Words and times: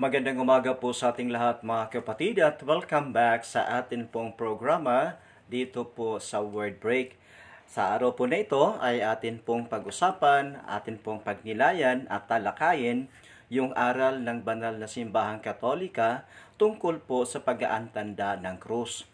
Magandang 0.00 0.40
umaga 0.40 0.72
po 0.72 0.96
sa 0.96 1.12
ating 1.12 1.28
lahat 1.28 1.60
mga 1.60 2.00
kapatid 2.00 2.40
at 2.40 2.56
welcome 2.64 3.12
back 3.12 3.44
sa 3.44 3.60
atin 3.76 4.08
pong 4.08 4.32
programa 4.32 5.20
dito 5.52 5.84
po 5.84 6.16
sa 6.16 6.40
Word 6.40 6.80
Break. 6.80 7.20
Sa 7.68 7.92
araw 7.92 8.16
po 8.16 8.24
na 8.24 8.40
ito 8.40 8.80
ay 8.80 9.04
atin 9.04 9.36
pong 9.36 9.68
pag-usapan, 9.68 10.64
atin 10.64 10.96
pong 10.96 11.20
pagnilayan 11.20 12.08
at 12.08 12.24
talakayin 12.24 13.12
yung 13.52 13.76
aral 13.76 14.16
ng 14.16 14.40
banal 14.40 14.80
na 14.80 14.88
simbahang 14.88 15.44
katolika 15.44 16.24
tungkol 16.56 16.96
po 17.04 17.28
sa 17.28 17.44
pag-aantanda 17.44 18.40
ng 18.40 18.56
krus. 18.56 19.04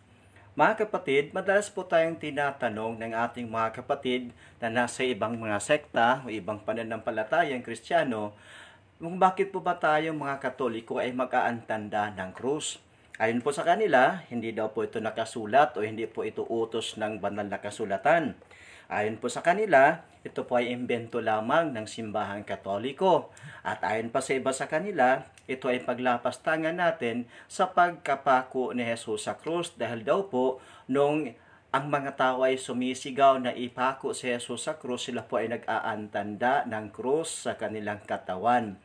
Mga 0.55 0.87
kapatid, 0.87 1.35
madalas 1.35 1.67
po 1.75 1.91
tayong 1.91 2.23
tinatanong 2.23 3.03
ng 3.03 3.19
ating 3.19 3.51
mga 3.51 3.83
kapatid 3.83 4.31
na 4.63 4.71
nasa 4.71 5.03
ibang 5.03 5.35
mga 5.35 5.59
sekta 5.59 6.23
o 6.23 6.31
ibang 6.31 6.63
pananampalatayang 6.63 7.67
kristyano 7.67 8.31
kung 8.99 9.23
bakit 9.23 9.55
po 9.55 9.63
ba 9.63 9.79
tayo 9.79 10.11
mga 10.11 10.43
katoliko 10.43 10.99
ay 10.99 11.15
mag-aantanda 11.15 12.11
ng 12.19 12.35
krus. 12.35 12.83
Ayon 13.23 13.43
po 13.43 13.55
sa 13.55 13.63
kanila, 13.63 14.27
hindi 14.27 14.51
daw 14.51 14.75
po 14.75 14.83
ito 14.83 14.99
nakasulat 14.99 15.79
o 15.79 15.87
hindi 15.87 16.07
po 16.11 16.27
ito 16.27 16.43
utos 16.43 16.99
ng 16.99 17.23
banal 17.23 17.47
na 17.47 17.63
kasulatan. 17.63 18.35
Ayon 18.91 19.23
po 19.23 19.31
sa 19.31 19.43
kanila, 19.43 20.03
ito 20.27 20.43
po 20.43 20.59
ay 20.59 20.75
imbento 20.75 21.23
lamang 21.23 21.71
ng 21.79 21.87
simbahang 21.87 22.43
katoliko. 22.43 23.31
At 23.63 23.87
ayon 23.87 24.11
pa 24.11 24.19
sa 24.19 24.35
iba 24.35 24.51
sa 24.51 24.67
kanila, 24.67 25.23
ito 25.47 25.71
ay 25.71 25.79
paglapastangan 25.87 26.75
natin 26.75 27.31
sa 27.47 27.71
pagkapako 27.71 28.75
ni 28.75 28.83
Jesus 28.83 29.31
sa 29.31 29.39
krus 29.39 29.79
dahil 29.79 30.03
daw 30.03 30.27
po 30.27 30.59
nung 30.91 31.39
ang 31.69 31.93
mga 31.93 32.17
tao 32.17 32.41
ay 32.41 32.57
sumisigaw 32.57 33.37
na 33.37 33.53
ipako 33.53 34.17
si 34.17 34.33
Jesus 34.33 34.65
sa 34.65 34.81
krus, 34.81 35.13
sila 35.13 35.21
po 35.21 35.37
ay 35.37 35.53
nag-aantanda 35.53 36.65
ng 36.65 36.89
krus 36.89 37.45
sa 37.45 37.61
kanilang 37.61 38.01
katawan. 38.09 38.81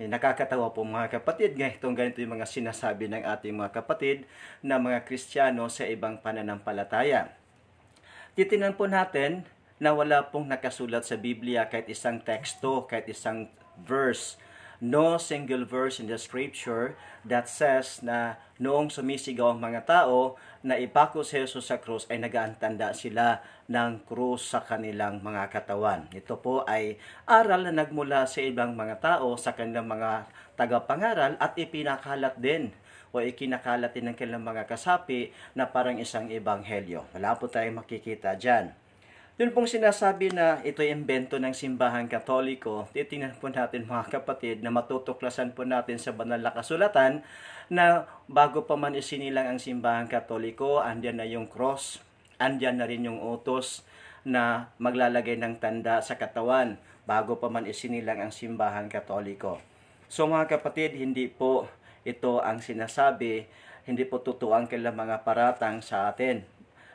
Eh, 0.00 0.08
nakakatawa 0.08 0.72
po 0.72 0.80
mga 0.80 1.20
kapatid, 1.20 1.60
itong 1.60 1.92
ganito 1.92 2.24
yung 2.24 2.40
mga 2.40 2.48
sinasabi 2.48 3.12
ng 3.12 3.28
ating 3.28 3.52
mga 3.52 3.84
kapatid 3.84 4.24
na 4.64 4.80
mga 4.80 5.04
Kristiyano 5.04 5.68
sa 5.68 5.84
ibang 5.84 6.16
pananampalataya. 6.24 7.36
Titinan 8.32 8.80
po 8.80 8.88
natin 8.88 9.44
na 9.76 9.92
wala 9.92 10.24
pong 10.32 10.48
nakasulat 10.48 11.04
sa 11.04 11.20
Biblia 11.20 11.68
kahit 11.68 11.92
isang 11.92 12.16
teksto, 12.24 12.88
kahit 12.88 13.12
isang 13.12 13.52
verse 13.84 14.40
no 14.82 15.14
single 15.14 15.62
verse 15.62 16.02
in 16.02 16.10
the 16.10 16.18
scripture 16.18 16.98
that 17.22 17.46
says 17.46 18.02
na 18.02 18.34
noong 18.58 18.90
sumisigaw 18.90 19.54
ang 19.54 19.62
mga 19.62 19.86
tao 19.86 20.34
na 20.66 20.74
ipako 20.74 21.22
si 21.22 21.38
Jesus 21.38 21.70
sa 21.70 21.78
krus 21.78 22.10
ay 22.10 22.18
nagaantanda 22.18 22.90
sila 22.90 23.46
ng 23.70 24.02
krus 24.02 24.50
sa 24.50 24.66
kanilang 24.66 25.22
mga 25.22 25.54
katawan. 25.54 26.10
Ito 26.10 26.34
po 26.42 26.66
ay 26.66 26.98
aral 27.30 27.70
na 27.70 27.86
nagmula 27.86 28.26
sa 28.26 28.42
ibang 28.42 28.74
mga 28.74 28.98
tao 28.98 29.38
sa 29.38 29.54
kanilang 29.54 29.86
mga 29.86 30.26
tagapangaral 30.58 31.38
at 31.38 31.54
ipinakalat 31.54 32.34
din 32.42 32.74
o 33.14 33.22
ikinakalat 33.22 33.94
din 33.94 34.10
ng 34.10 34.18
kanilang 34.18 34.42
mga 34.42 34.66
kasapi 34.66 35.30
na 35.54 35.70
parang 35.70 36.02
isang 36.02 36.26
ebanghelyo. 36.26 37.06
Wala 37.14 37.38
po 37.38 37.46
tayong 37.46 37.86
makikita 37.86 38.34
dyan. 38.34 38.81
Yun 39.40 39.48
pong 39.56 39.64
sinasabi 39.64 40.28
na 40.28 40.60
ito 40.60 40.84
ay 40.84 40.92
imbento 40.92 41.40
ng 41.40 41.56
simbahan 41.56 42.04
katoliko, 42.04 42.84
titingnan 42.92 43.32
po 43.40 43.48
natin 43.48 43.88
mga 43.88 44.20
kapatid 44.20 44.60
na 44.60 44.68
matutuklasan 44.68 45.56
po 45.56 45.64
natin 45.64 45.96
sa 45.96 46.12
banal 46.12 46.36
na 46.36 46.52
kasulatan 46.52 47.24
na 47.72 48.04
bago 48.28 48.68
pa 48.68 48.76
man 48.76 48.92
isinilang 48.92 49.48
ang 49.48 49.56
simbahan 49.56 50.04
katoliko, 50.04 50.84
andyan 50.84 51.16
na 51.16 51.24
yung 51.24 51.48
cross, 51.48 52.04
andyan 52.36 52.76
na 52.76 52.84
rin 52.84 53.08
yung 53.08 53.24
utos 53.24 53.88
na 54.20 54.68
maglalagay 54.76 55.40
ng 55.40 55.56
tanda 55.64 56.04
sa 56.04 56.20
katawan 56.20 56.76
bago 57.08 57.40
pa 57.40 57.48
man 57.48 57.64
isinilang 57.64 58.20
ang 58.20 58.36
simbahan 58.36 58.92
katoliko. 58.92 59.64
So 60.12 60.28
mga 60.28 60.60
kapatid, 60.60 60.92
hindi 61.00 61.32
po 61.32 61.72
ito 62.04 62.44
ang 62.44 62.60
sinasabi, 62.60 63.48
hindi 63.88 64.04
po 64.04 64.20
totoo 64.20 64.52
ang 64.52 64.68
kailang 64.68 64.92
mga 64.92 65.24
paratang 65.24 65.80
sa 65.80 66.12
atin. 66.12 66.44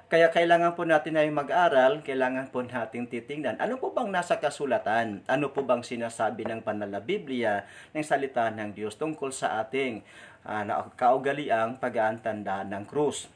Kaya 0.08 0.32
kailangan 0.32 0.72
po 0.72 0.88
natin 0.88 1.20
ay 1.20 1.28
mag-aral, 1.28 2.00
kailangan 2.00 2.48
po 2.48 2.64
natin 2.64 3.12
titingnan. 3.12 3.60
Ano 3.60 3.76
po 3.76 3.92
bang 3.92 4.08
nasa 4.08 4.40
kasulatan? 4.40 5.20
Ano 5.28 5.52
po 5.52 5.68
bang 5.68 5.84
sinasabi 5.84 6.48
ng 6.48 6.64
banal 6.64 6.88
ng 6.88 8.04
salita 8.08 8.48
ng 8.48 8.72
Diyos 8.72 8.96
tungkol 8.96 9.36
sa 9.36 9.60
ating 9.60 10.00
uh, 10.48 10.64
kaugaliang 10.96 11.76
pag-aantanda 11.76 12.64
ng 12.64 12.88
krus? 12.88 13.28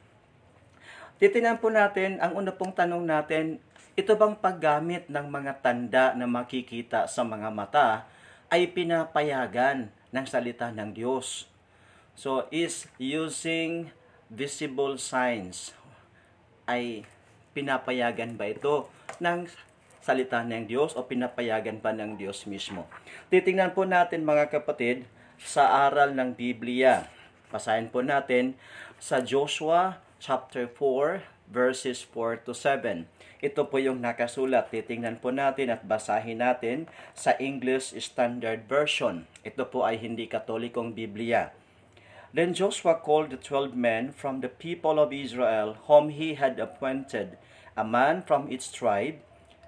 Titingnan 1.19 1.59
po 1.59 1.67
natin, 1.67 2.23
ang 2.23 2.39
una 2.39 2.55
pong 2.55 2.71
tanong 2.71 3.03
natin, 3.03 3.59
ito 3.99 4.15
bang 4.15 4.39
paggamit 4.39 5.11
ng 5.11 5.27
mga 5.27 5.59
tanda 5.59 6.15
na 6.15 6.23
makikita 6.23 7.03
sa 7.03 7.27
mga 7.27 7.51
mata 7.51 8.07
ay 8.47 8.71
pinapayagan 8.71 9.91
ng 10.15 10.23
salita 10.23 10.71
ng 10.71 10.95
Diyos? 10.95 11.51
So, 12.15 12.47
is 12.47 12.87
using 12.95 13.91
visible 14.31 14.95
signs 14.95 15.75
ay 16.71 17.03
pinapayagan 17.51 18.39
ba 18.39 18.47
ito 18.47 18.87
ng 19.19 19.51
salita 19.99 20.39
ng 20.41 20.65
Diyos 20.71 20.95
o 20.95 21.03
pinapayagan 21.03 21.83
ba 21.83 21.91
ng 21.91 22.15
Diyos 22.15 22.47
mismo? 22.47 22.87
Titingnan 23.27 23.75
po 23.75 23.83
natin 23.83 24.23
mga 24.23 24.47
kapatid 24.47 25.03
sa 25.35 25.85
aral 25.85 26.15
ng 26.15 26.31
Biblia. 26.31 27.11
Basahin 27.51 27.91
po 27.91 27.99
natin 27.99 28.55
sa 28.95 29.19
Joshua 29.19 29.99
chapter 30.23 30.71
4 30.71 31.27
verses 31.51 32.07
4 32.07 32.47
to 32.47 32.55
7. 32.55 33.03
Ito 33.43 33.67
po 33.67 33.81
yung 33.81 33.99
nakasulat. 33.99 34.71
Titingnan 34.71 35.19
po 35.19 35.35
natin 35.35 35.73
at 35.73 35.83
basahin 35.83 36.39
natin 36.39 36.87
sa 37.11 37.35
English 37.41 37.91
Standard 37.99 38.63
Version. 38.71 39.27
Ito 39.43 39.67
po 39.67 39.83
ay 39.83 39.99
hindi 39.99 40.31
katolikong 40.31 40.95
Biblia. 40.95 41.51
Then 42.31 42.55
Joshua 42.55 42.95
called 42.95 43.31
the 43.31 43.35
twelve 43.35 43.75
men 43.75 44.15
from 44.15 44.39
the 44.39 44.47
people 44.47 44.99
of 45.03 45.11
Israel, 45.11 45.75
whom 45.91 46.15
he 46.15 46.39
had 46.39 46.59
appointed, 46.59 47.35
a 47.75 47.83
man 47.83 48.23
from 48.23 48.47
each 48.47 48.71
tribe. 48.71 49.19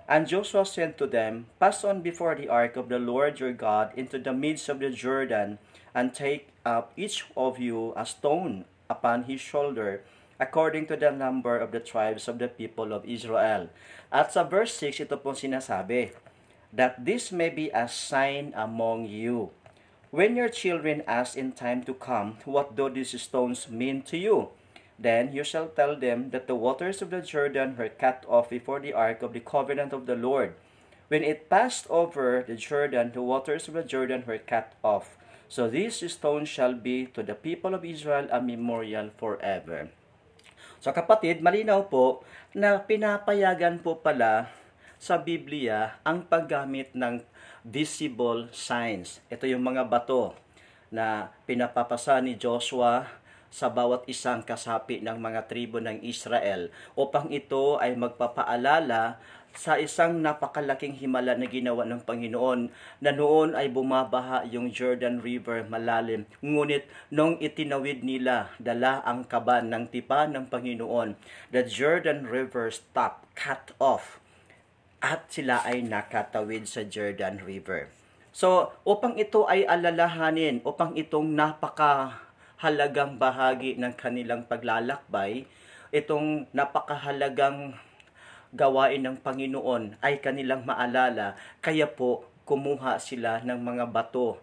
And 0.07 0.28
Joshua 0.28 0.66
said 0.66 0.97
to 0.97 1.07
them, 1.07 1.52
Pass 1.59 1.84
on 1.84 2.00
before 2.00 2.35
the 2.35 2.47
ark 2.47 2.75
of 2.75 2.88
the 2.88 3.00
Lord 3.00 3.40
your 3.40 3.52
God 3.52 3.91
into 3.96 4.18
the 4.18 4.31
midst 4.31 4.69
of 4.69 4.79
the 4.79 4.91
Jordan, 4.91 5.59
and 5.91 6.16
take 6.16 6.56
up 6.66 6.96
each 6.96 7.28
of 7.35 7.59
you 7.59 7.91
a 8.00 8.06
stone 8.06 8.63
upon 8.90 9.28
his 9.28 9.41
shoulder, 9.41 10.03
according 10.40 10.88
to 10.88 10.96
the 10.96 11.12
number 11.12 11.59
of 11.59 11.72
the 11.72 11.84
tribes 11.84 12.28
of 12.28 12.40
the 12.40 12.47
people 12.47 12.94
of 12.96 13.03
Israel. 13.03 13.68
At 14.12 14.31
sa 14.31 14.47
verse 14.47 14.72
6, 14.79 15.03
ito 15.03 15.19
pong 15.19 15.35
sinasabi, 15.35 16.16
That 16.72 17.03
this 17.03 17.31
may 17.31 17.52
be 17.52 17.68
a 17.75 17.91
sign 17.91 18.56
among 18.56 19.07
you 19.12 19.52
When 20.13 20.38
your 20.38 20.53
children 20.53 21.01
ask 21.09 21.34
in 21.34 21.57
time 21.57 21.81
to 21.90 21.97
come, 21.97 22.38
What 22.46 22.78
do 22.78 22.85
these 22.85 23.18
stones 23.18 23.66
mean 23.66 24.06
to 24.06 24.13
you? 24.13 24.53
Then 24.94 25.34
you 25.34 25.41
shall 25.41 25.74
tell 25.74 25.97
them 25.97 26.29
that 26.29 26.46
the 26.46 26.53
waters 26.53 27.01
of 27.01 27.09
the 27.09 27.25
Jordan 27.25 27.74
were 27.74 27.90
cut 27.90 28.22
off 28.29 28.53
before 28.53 28.78
the 28.78 28.94
ark 28.94 29.25
of 29.25 29.34
the 29.34 29.41
covenant 29.41 29.90
of 29.90 30.06
the 30.06 30.13
Lord. 30.13 30.53
When 31.09 31.25
it 31.25 31.50
passed 31.50 31.90
over 31.90 32.46
the 32.46 32.53
Jordan, 32.53 33.09
the 33.09 33.25
waters 33.25 33.66
of 33.66 33.73
the 33.73 33.81
Jordan 33.81 34.22
were 34.29 34.38
cut 34.38 34.78
off. 34.85 35.18
So 35.50 35.66
these 35.66 35.97
stones 35.97 36.46
shall 36.46 36.78
be 36.78 37.09
to 37.18 37.25
the 37.25 37.34
people 37.34 37.73
of 37.73 37.81
Israel 37.81 38.29
a 38.29 38.38
memorial 38.38 39.09
forever. 39.18 39.90
So 40.78 40.94
kapatid, 40.94 41.41
malinaw 41.41 41.90
po 41.90 42.22
na 42.53 42.78
pinapayagan 42.85 43.81
po 43.81 43.97
pala 43.97 44.46
sa 45.03 45.19
Biblia 45.19 46.00
ang 46.08 46.24
paggamit 46.24 46.96
ng 46.96 47.19
visible 47.68 48.47
signs. 48.56 49.19
Ito 49.28 49.44
yung 49.52 49.59
mga 49.59 49.91
bato 49.91 50.31
na 50.96 51.28
pinapapasa 51.44 52.24
ni 52.24 52.40
Joshua 52.40 53.12
sa 53.52 53.68
bawat 53.68 54.08
isang 54.08 54.47
kasapi 54.47 55.03
ng 55.03 55.19
mga 55.19 55.52
tribo 55.52 55.84
ng 55.84 56.00
Israel 56.08 56.72
upang 56.96 57.28
ito 57.36 57.84
ay 57.84 58.00
magpapaalala 58.00 59.19
sa 59.53 59.75
isang 59.75 60.24
napakalaking 60.24 60.96
himala 60.96 61.35
na 61.35 61.52
ginawa 61.52 61.84
ng 61.84 62.02
Panginoon 62.08 62.72
na 63.03 63.12
noon 63.12 63.59
ay 63.59 63.70
bumabaha 63.70 64.47
yung 64.47 64.72
Jordan 64.72 65.20
River 65.20 65.68
malalim. 65.68 66.26
Ngunit 66.40 66.88
nung 67.11 67.35
itinawid 67.44 68.08
nila, 68.08 68.55
dala 68.55 69.03
ang 69.03 69.28
kaban 69.28 69.67
ng 69.67 69.91
tipa 69.91 70.26
ng 70.32 70.47
Panginoon. 70.47 71.20
The 71.52 71.67
Jordan 71.67 72.26
River 72.26 72.72
stopped, 72.72 73.29
cut 73.38 73.76
off 73.84 74.22
at 75.03 75.28
sila 75.28 75.59
ay 75.67 75.84
nakatawid 75.84 76.64
sa 76.64 76.88
Jordan 76.88 77.44
River. 77.44 77.91
So, 78.32 78.72
upang 78.88 79.20
ito 79.20 79.44
ay 79.52 79.67
alalahanin, 79.67 80.64
upang 80.64 80.96
itong 80.96 81.35
napakahalagang 81.35 83.20
bahagi 83.20 83.76
ng 83.76 83.94
kanilang 84.00 84.47
paglalakbay, 84.47 85.44
itong 85.91 86.47
napakahalagang 86.55 87.76
gawain 88.55 89.03
ng 89.03 89.20
Panginoon 89.20 90.00
ay 90.00 90.23
kanilang 90.23 90.64
maalala. 90.64 91.35
Kaya 91.59 91.85
po, 91.85 92.23
kumuha 92.47 92.96
sila 93.03 93.44
ng 93.44 93.59
mga 93.59 93.91
bato, 93.91 94.40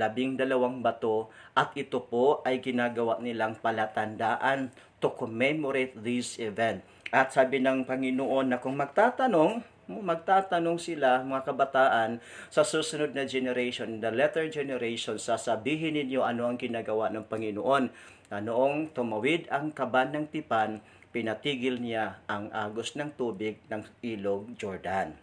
labing 0.00 0.40
dalawang 0.40 0.80
bato, 0.80 1.28
at 1.52 1.76
ito 1.76 2.00
po 2.08 2.40
ay 2.48 2.64
ginagawa 2.64 3.20
nilang 3.20 3.52
palatandaan 3.60 4.72
to 4.96 5.12
commemorate 5.12 5.92
this 6.00 6.40
event. 6.40 6.80
At 7.12 7.36
sabi 7.36 7.60
ng 7.60 7.84
Panginoon 7.84 8.48
na 8.48 8.58
kung 8.62 8.80
magtatanong, 8.80 9.79
magtatanong 9.98 10.78
sila, 10.78 11.26
mga 11.26 11.50
kabataan, 11.50 12.22
sa 12.46 12.62
susunod 12.62 13.10
na 13.10 13.26
generation, 13.26 13.98
the 13.98 14.14
latter 14.14 14.46
generation, 14.46 15.18
sasabihin 15.18 15.98
ninyo 15.98 16.22
ano 16.22 16.46
ang 16.46 16.54
ginagawa 16.54 17.10
ng 17.10 17.26
Panginoon. 17.26 17.90
Na 18.30 18.38
noong 18.38 18.94
tumawid 18.94 19.50
ang 19.50 19.74
kaban 19.74 20.14
ng 20.14 20.30
tipan, 20.30 20.78
pinatigil 21.10 21.82
niya 21.82 22.22
ang 22.30 22.46
agos 22.54 22.94
ng 22.94 23.10
tubig 23.18 23.58
ng 23.66 23.82
ilog 24.06 24.54
Jordan. 24.54 25.18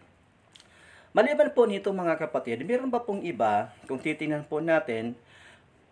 Maliban 1.16 1.48
po 1.56 1.64
nito 1.64 1.88
mga 1.88 2.20
kapatid, 2.20 2.60
meron 2.68 2.92
ba 2.92 3.00
pong 3.00 3.24
iba, 3.24 3.72
kung 3.88 3.96
titingnan 3.96 4.44
po 4.44 4.60
natin, 4.60 5.16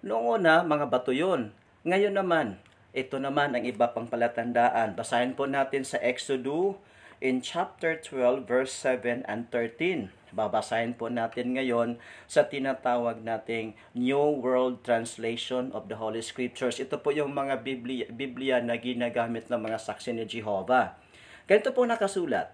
noong 0.05 0.37
una, 0.37 0.61
mga 0.61 0.93
bato 0.93 1.17
yun. 1.17 1.57
Ngayon 1.89 2.13
naman, 2.13 2.61
ito 2.93 3.17
naman 3.17 3.57
ang 3.57 3.65
iba 3.65 3.89
pang 3.93 4.05
palatandaan. 4.05 4.93
Basahin 4.93 5.33
po 5.33 5.49
natin 5.49 5.85
sa 5.85 5.97
Exodus 6.01 6.77
in 7.21 7.41
chapter 7.41 7.97
12 7.97 8.45
verse 8.45 8.73
7 8.73 9.25
and 9.25 9.49
13. 9.49 10.13
Babasahin 10.37 10.93
po 10.93 11.09
natin 11.09 11.57
ngayon 11.57 11.97
sa 12.29 12.45
tinatawag 12.45 13.25
nating 13.25 13.73
New 13.97 14.37
World 14.37 14.85
Translation 14.85 15.73
of 15.73 15.89
the 15.89 15.97
Holy 15.97 16.21
Scriptures. 16.21 16.77
Ito 16.77 17.01
po 17.01 17.15
yung 17.15 17.33
mga 17.33 17.65
Biblia, 17.65 18.05
Biblia 18.13 18.61
na 18.61 18.77
ginagamit 18.77 19.49
ng 19.49 19.57
mga 19.57 19.81
saksi 19.81 20.13
ni 20.13 20.29
Jehovah. 20.29 21.01
Ganito 21.49 21.73
po 21.73 21.89
nakasulat. 21.89 22.53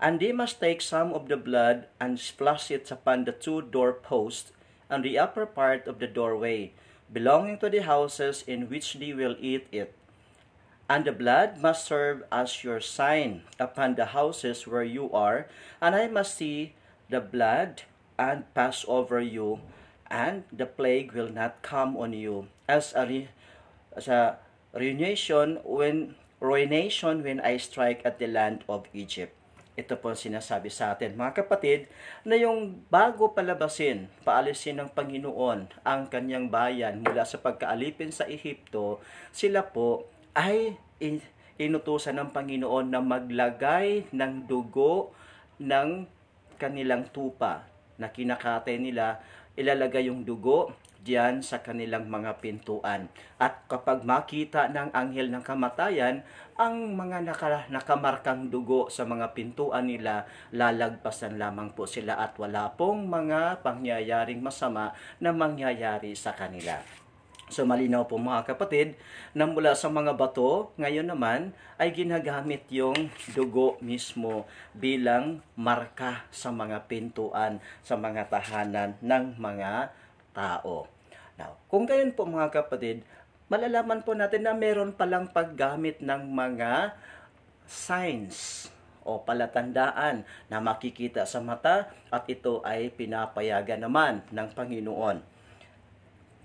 And 0.00 0.16
they 0.16 0.32
must 0.32 0.64
take 0.64 0.80
some 0.80 1.12
of 1.12 1.28
the 1.28 1.36
blood 1.36 1.84
and 2.00 2.16
splash 2.16 2.72
it 2.72 2.88
upon 2.88 3.28
the 3.28 3.36
two 3.36 3.60
doorposts 3.60 4.56
and 4.88 5.04
the 5.04 5.20
upper 5.20 5.44
part 5.44 5.84
of 5.84 6.00
the 6.00 6.08
doorway, 6.08 6.72
belonging 7.12 7.60
to 7.60 7.68
the 7.68 7.84
houses 7.84 8.40
in 8.48 8.72
which 8.72 8.96
they 8.96 9.12
will 9.12 9.36
eat 9.36 9.68
it 9.68 9.92
And 10.90 11.06
the 11.06 11.14
blood 11.14 11.62
must 11.62 11.86
serve 11.86 12.26
as 12.34 12.66
your 12.66 12.82
sign 12.82 13.46
upon 13.62 13.94
the 13.94 14.10
houses 14.10 14.66
where 14.66 14.82
you 14.82 15.06
are, 15.14 15.46
and 15.78 15.94
I 15.94 16.10
must 16.10 16.34
see 16.34 16.74
the 17.06 17.22
blood 17.22 17.86
and 18.18 18.42
pass 18.58 18.82
over 18.90 19.22
you, 19.22 19.62
and 20.10 20.42
the 20.50 20.66
plague 20.66 21.14
will 21.14 21.30
not 21.30 21.62
come 21.62 21.94
on 21.94 22.10
you. 22.10 22.50
As 22.66 22.90
a, 22.98 23.06
re- 23.06 23.30
as 23.94 24.10
a 24.10 24.42
ruination 24.74 25.62
when 25.62 26.18
ruination 26.42 27.22
when 27.22 27.38
I 27.38 27.60
strike 27.60 28.02
at 28.02 28.18
the 28.18 28.26
land 28.26 28.66
of 28.66 28.88
Egypt. 28.90 29.36
Ito 29.78 29.96
po 29.96 30.12
sinasabi 30.18 30.68
sa 30.72 30.92
atin, 30.96 31.14
mga 31.14 31.46
kapatid, 31.46 31.86
na 32.26 32.34
yung 32.34 32.82
bago 32.90 33.30
palabasin, 33.30 34.10
paalisin 34.26 34.82
ng 34.82 34.90
Panginoon 34.90 35.70
ang 35.86 36.02
kanyang 36.10 36.50
bayan 36.50 37.00
mula 37.00 37.22
sa 37.22 37.38
pagkaalipin 37.38 38.10
sa 38.10 38.26
Ehipto, 38.26 38.98
sila 39.30 39.62
po 39.62 40.10
ay 40.34 40.78
inutusan 41.60 42.16
ng 42.16 42.30
Panginoon 42.32 42.86
na 42.88 43.02
maglagay 43.02 44.08
ng 44.14 44.48
dugo 44.48 45.12
ng 45.60 46.06
kanilang 46.56 47.08
tupa 47.12 47.68
na 48.00 48.08
kinakatay 48.08 48.80
nila, 48.80 49.20
ilalagay 49.56 50.08
yung 50.08 50.24
dugo 50.24 50.72
diyan 51.00 51.40
sa 51.40 51.64
kanilang 51.64 52.08
mga 52.08 52.40
pintuan. 52.44 53.08
At 53.40 53.64
kapag 53.68 54.04
makita 54.04 54.68
ng 54.68 54.92
anghel 54.92 55.32
ng 55.32 55.44
kamatayan, 55.44 56.20
ang 56.60 56.92
mga 56.92 57.24
naka, 57.24 57.48
nakamarkang 57.72 58.52
dugo 58.52 58.92
sa 58.92 59.08
mga 59.08 59.32
pintuan 59.32 59.88
nila, 59.88 60.28
lalagpasan 60.52 61.40
lamang 61.40 61.72
po 61.72 61.88
sila 61.88 62.20
at 62.20 62.36
wala 62.36 62.76
pong 62.76 63.08
mga 63.08 63.64
pangyayaring 63.64 64.44
masama 64.44 64.92
na 65.16 65.32
mangyayari 65.32 66.12
sa 66.12 66.36
kanila. 66.36 66.84
So 67.50 67.66
malinaw 67.66 68.06
po 68.06 68.14
mga 68.14 68.54
kapatid 68.54 68.94
na 69.34 69.42
mula 69.42 69.74
sa 69.74 69.90
mga 69.90 70.14
bato, 70.14 70.70
ngayon 70.78 71.10
naman 71.10 71.50
ay 71.82 71.90
ginagamit 71.90 72.62
yung 72.70 73.10
dugo 73.34 73.74
mismo 73.82 74.46
bilang 74.70 75.42
marka 75.58 76.22
sa 76.30 76.54
mga 76.54 76.86
pintuan, 76.86 77.58
sa 77.82 77.98
mga 77.98 78.30
tahanan 78.30 78.94
ng 79.02 79.34
mga 79.34 79.90
tao. 80.30 80.86
Now, 81.34 81.58
kung 81.66 81.90
gayon 81.90 82.14
po 82.14 82.22
mga 82.22 82.54
kapatid, 82.54 83.02
malalaman 83.50 84.06
po 84.06 84.14
natin 84.14 84.46
na 84.46 84.54
meron 84.54 84.94
palang 84.94 85.26
paggamit 85.26 85.98
ng 85.98 86.30
mga 86.30 86.94
signs 87.66 88.70
o 89.02 89.18
palatandaan 89.26 90.22
na 90.46 90.62
makikita 90.62 91.26
sa 91.26 91.42
mata 91.42 91.90
at 92.14 92.30
ito 92.30 92.62
ay 92.62 92.94
pinapayagan 92.94 93.82
naman 93.82 94.22
ng 94.30 94.48
Panginoon. 94.54 95.39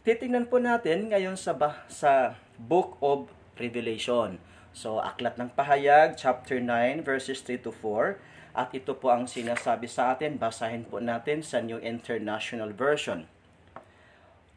Titingnan 0.06 0.46
po 0.46 0.62
natin 0.62 1.10
ngayon 1.10 1.34
sa, 1.34 1.58
sa 1.90 2.38
Book 2.62 2.94
of 3.02 3.26
Revelation. 3.58 4.38
So, 4.70 5.02
Aklat 5.02 5.42
ng 5.42 5.50
Pahayag, 5.58 6.14
chapter 6.14 6.62
9, 6.62 7.02
verses 7.02 7.42
3 7.42 7.66
to 7.66 7.74
4. 7.74 8.22
At 8.54 8.70
ito 8.78 8.94
po 8.94 9.10
ang 9.10 9.26
sinasabi 9.26 9.90
sa 9.90 10.14
atin. 10.14 10.38
Basahin 10.38 10.86
po 10.86 11.02
natin 11.02 11.42
sa 11.42 11.58
New 11.58 11.82
International 11.82 12.70
Version. 12.70 13.26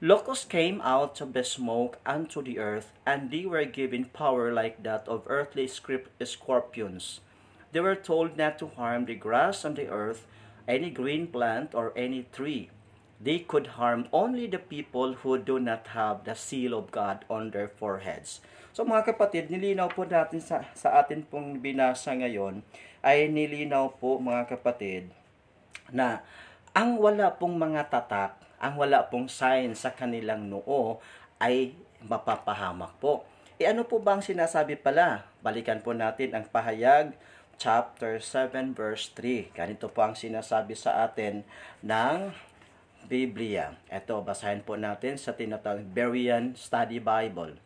Locusts 0.04 0.44
came 0.44 0.84
out 0.84 1.16
of 1.24 1.32
the 1.32 1.40
smoke 1.40 1.96
unto 2.04 2.44
the 2.44 2.60
earth, 2.60 2.92
and 3.08 3.32
they 3.32 3.48
were 3.48 3.64
given 3.64 4.12
power 4.12 4.52
like 4.52 4.84
that 4.84 5.08
of 5.08 5.24
earthly 5.32 5.64
scorpions. 5.64 7.24
They 7.72 7.80
were 7.80 7.96
told 7.96 8.36
not 8.36 8.60
to 8.60 8.68
harm 8.76 9.08
the 9.08 9.16
grass 9.16 9.64
on 9.64 9.80
the 9.80 9.88
earth, 9.88 10.28
any 10.68 10.92
green 10.92 11.32
plant, 11.32 11.72
or 11.72 11.96
any 11.96 12.28
tree 12.36 12.68
they 13.18 13.42
could 13.42 13.78
harm 13.78 14.06
only 14.14 14.46
the 14.46 14.62
people 14.62 15.18
who 15.22 15.38
do 15.38 15.58
not 15.58 15.90
have 15.94 16.22
the 16.22 16.38
seal 16.38 16.74
of 16.74 16.94
God 16.94 17.26
on 17.26 17.50
their 17.50 17.66
foreheads. 17.66 18.38
So 18.70 18.86
mga 18.86 19.14
kapatid, 19.14 19.50
nilinaw 19.50 19.90
po 19.90 20.06
natin 20.06 20.38
sa, 20.38 20.62
sa 20.78 21.02
atin 21.02 21.26
pong 21.26 21.58
binasa 21.58 22.14
ngayon, 22.14 22.62
ay 23.02 23.26
nilinaw 23.26 23.98
po 23.98 24.22
mga 24.22 24.54
kapatid, 24.54 25.10
na 25.90 26.22
ang 26.70 26.94
wala 27.00 27.34
pong 27.34 27.58
mga 27.58 27.90
tatak, 27.90 28.38
ang 28.62 28.78
wala 28.78 29.02
pong 29.10 29.26
sign 29.26 29.74
sa 29.74 29.90
kanilang 29.90 30.46
noo, 30.46 31.02
ay 31.42 31.74
mapapahamak 32.06 32.94
po. 33.02 33.26
E 33.58 33.66
ano 33.66 33.82
po 33.82 33.98
ba 33.98 34.14
ang 34.14 34.22
sinasabi 34.22 34.78
pala? 34.78 35.26
Balikan 35.42 35.82
po 35.82 35.90
natin 35.90 36.30
ang 36.38 36.46
pahayag 36.46 37.10
chapter 37.58 38.22
7 38.22 38.78
verse 38.78 39.10
3. 39.18 39.50
Ganito 39.50 39.90
po 39.90 40.06
ang 40.06 40.14
sinasabi 40.14 40.78
sa 40.78 41.02
atin 41.02 41.42
ng 41.82 42.30
Biblia. 43.08 43.80
Ito, 43.88 44.20
basahin 44.20 44.60
po 44.60 44.76
natin 44.76 45.16
sa 45.16 45.32
tinatawag 45.32 45.88
Berean 45.96 46.52
Study 46.52 47.00
Bible. 47.00 47.56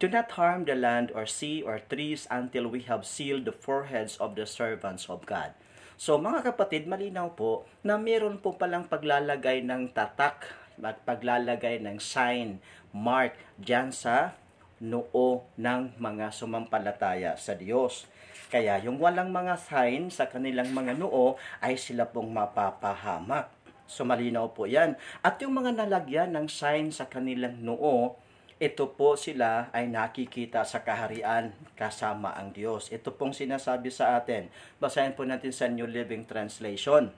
Do 0.00 0.08
not 0.08 0.32
harm 0.40 0.64
the 0.64 0.72
land 0.72 1.12
or 1.12 1.28
sea 1.28 1.60
or 1.60 1.76
trees 1.76 2.24
until 2.32 2.64
we 2.72 2.80
have 2.88 3.04
sealed 3.04 3.44
the 3.44 3.52
foreheads 3.52 4.16
of 4.16 4.32
the 4.32 4.48
servants 4.48 5.12
of 5.12 5.28
God. 5.28 5.52
So 6.00 6.16
mga 6.16 6.48
kapatid, 6.48 6.88
malinaw 6.88 7.36
po 7.36 7.68
na 7.84 8.00
meron 8.00 8.40
po 8.40 8.56
palang 8.56 8.88
paglalagay 8.88 9.60
ng 9.60 9.92
tatak, 9.92 10.48
paglalagay 10.80 11.84
ng 11.84 12.00
sign, 12.00 12.56
mark, 12.96 13.36
dyan 13.60 13.92
sa 13.92 14.32
noo 14.80 15.44
ng 15.60 16.00
mga 16.00 16.32
sumampalataya 16.32 17.36
sa 17.36 17.52
Diyos. 17.52 18.08
Kaya 18.48 18.80
yung 18.80 18.96
walang 18.96 19.28
mga 19.28 19.60
sign 19.60 20.08
sa 20.08 20.24
kanilang 20.24 20.72
mga 20.72 20.96
noo 20.96 21.36
ay 21.60 21.76
sila 21.76 22.08
pong 22.08 22.32
mapapahamak. 22.32 23.59
So 23.90 24.06
malinaw 24.06 24.54
po 24.54 24.70
yan. 24.70 24.94
At 25.26 25.42
yung 25.42 25.58
mga 25.58 25.74
nalagyan 25.74 26.30
ng 26.38 26.46
sign 26.46 26.94
sa 26.94 27.10
kanilang 27.10 27.58
noo, 27.58 28.14
ito 28.62 28.86
po 28.94 29.18
sila 29.18 29.72
ay 29.74 29.90
nakikita 29.90 30.62
sa 30.62 30.86
kaharian 30.86 31.50
kasama 31.74 32.36
ang 32.38 32.54
Diyos. 32.54 32.94
Ito 32.94 33.10
pong 33.10 33.34
sinasabi 33.34 33.90
sa 33.90 34.14
atin. 34.20 34.46
Basahin 34.78 35.18
po 35.18 35.26
natin 35.26 35.50
sa 35.50 35.66
New 35.66 35.90
Living 35.90 36.22
Translation. 36.28 37.10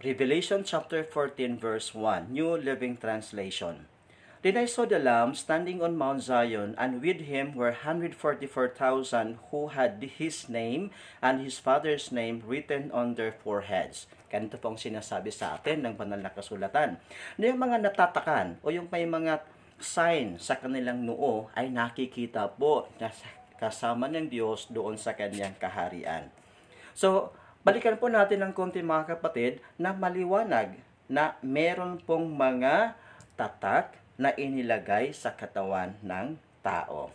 Revelation 0.00 0.64
chapter 0.64 1.04
14 1.04 1.60
verse 1.60 1.92
1, 1.92 2.32
New 2.32 2.56
Living 2.56 2.96
Translation. 2.96 3.95
Then 4.46 4.62
I 4.62 4.70
saw 4.70 4.86
the 4.86 5.02
Lamb 5.02 5.34
standing 5.34 5.82
on 5.82 5.98
Mount 5.98 6.22
Zion, 6.22 6.78
and 6.78 7.02
with 7.02 7.26
him 7.26 7.58
were 7.58 7.74
144,000 7.74 9.42
who 9.50 9.74
had 9.74 9.98
his 9.98 10.46
name 10.46 10.94
and 11.18 11.42
his 11.42 11.58
father's 11.58 12.14
name 12.14 12.46
written 12.46 12.94
on 12.94 13.18
their 13.18 13.34
foreheads. 13.34 14.06
Ganito 14.30 14.54
pong 14.62 14.78
sinasabi 14.78 15.34
sa 15.34 15.58
atin 15.58 15.82
ng 15.82 15.98
banal 15.98 16.22
na 16.22 16.30
kasulatan. 16.30 16.94
Na 17.34 17.42
yung 17.42 17.58
mga 17.58 17.90
natatakan 17.90 18.62
o 18.62 18.70
yung 18.70 18.86
may 18.86 19.02
mga 19.02 19.42
sign 19.82 20.38
sa 20.38 20.54
kanilang 20.54 21.02
noo 21.02 21.50
ay 21.58 21.66
nakikita 21.66 22.46
po 22.54 22.86
na 23.02 23.10
kasama 23.58 24.06
ng 24.06 24.30
Diyos 24.30 24.70
doon 24.70 24.94
sa 24.94 25.18
kanyang 25.18 25.58
kaharian. 25.58 26.30
So, 26.94 27.34
balikan 27.66 27.98
po 27.98 28.06
natin 28.06 28.46
ng 28.46 28.54
konti 28.54 28.78
mga 28.78 29.18
kapatid 29.18 29.58
na 29.74 29.90
maliwanag 29.90 30.78
na 31.10 31.34
meron 31.42 31.98
pong 31.98 32.30
mga 32.30 32.94
tatak 33.34 34.05
na 34.16 34.32
inilagay 34.36 35.12
sa 35.12 35.36
katawan 35.36 35.96
ng 36.00 36.40
tao. 36.64 37.12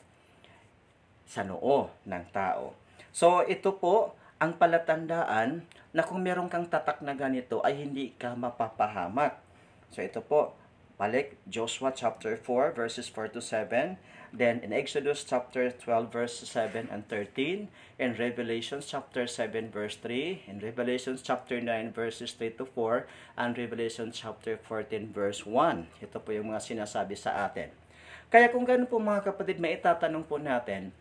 Sa 1.25 1.41
noo 1.45 1.89
ng 2.05 2.25
tao. 2.33 2.77
So, 3.11 3.43
ito 3.45 3.75
po 3.75 4.15
ang 4.41 4.57
palatandaan 4.57 5.61
na 5.93 6.01
kung 6.01 6.23
meron 6.23 6.49
kang 6.49 6.65
tatak 6.65 7.03
na 7.03 7.13
ganito 7.13 7.59
ay 7.61 7.85
hindi 7.85 8.15
ka 8.15 8.33
mapapahamak. 8.33 9.37
So 9.91 9.99
ito 9.99 10.23
po, 10.23 10.55
balik 10.95 11.35
Joshua 11.45 11.91
chapter 11.91 12.39
4 12.39 12.73
verses 12.73 13.11
4 13.11 13.37
to 13.37 13.41
7. 13.43 13.99
Then 14.31 14.63
in 14.63 14.71
Exodus 14.71 15.27
chapter 15.27 15.67
12 15.75 16.07
verse 16.07 16.39
7 16.47 16.87
and 16.87 17.03
13, 17.11 17.67
in 17.99 18.09
Revelation 18.15 18.79
chapter 18.79 19.27
7 19.27 19.67
verse 19.67 19.99
3, 19.99 20.47
in 20.47 20.63
Revelation 20.63 21.19
chapter 21.19 21.59
9 21.59 21.91
verses 21.91 22.31
3 22.39 22.55
to 22.55 22.63
4, 22.63 23.11
and 23.35 23.59
Revelation 23.59 24.15
chapter 24.15 24.55
14 24.55 25.11
verse 25.11 25.43
1. 25.43 25.99
Ito 25.99 26.23
po 26.23 26.31
yung 26.31 26.55
mga 26.55 26.63
sinasabi 26.63 27.19
sa 27.19 27.43
atin. 27.43 27.75
Kaya 28.31 28.47
kung 28.47 28.63
ganun 28.63 28.87
po 28.87 29.03
mga 29.03 29.35
kapatid, 29.35 29.59
may 29.59 29.75
itatanong 29.75 30.23
po 30.23 30.39
natin, 30.39 30.95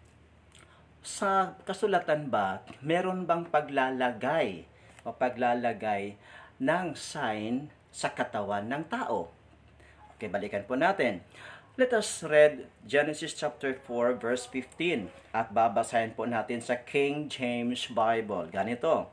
sa 1.01 1.55
kasulatan 1.63 2.27
ba, 2.27 2.67
meron 2.83 3.31
bang 3.31 3.47
paglalagay 3.47 4.67
o 5.07 5.15
paglalagay 5.15 6.19
ng 6.59 6.99
sign 6.99 7.71
sa 7.95 8.11
katawan 8.11 8.67
ng 8.67 8.83
tao? 8.91 9.31
Okay, 10.21 10.29
balikan 10.29 10.67
po 10.69 10.77
natin. 10.77 11.25
Let 11.79 11.95
us 11.95 12.27
read 12.27 12.67
Genesis 12.83 13.31
chapter 13.31 13.79
4 13.79 14.19
verse 14.19 14.43
15 14.43 15.07
at 15.31 15.55
babasahin 15.55 16.19
po 16.19 16.27
natin 16.27 16.59
sa 16.59 16.75
King 16.75 17.31
James 17.31 17.87
Bible. 17.87 18.51
Ganito. 18.51 19.07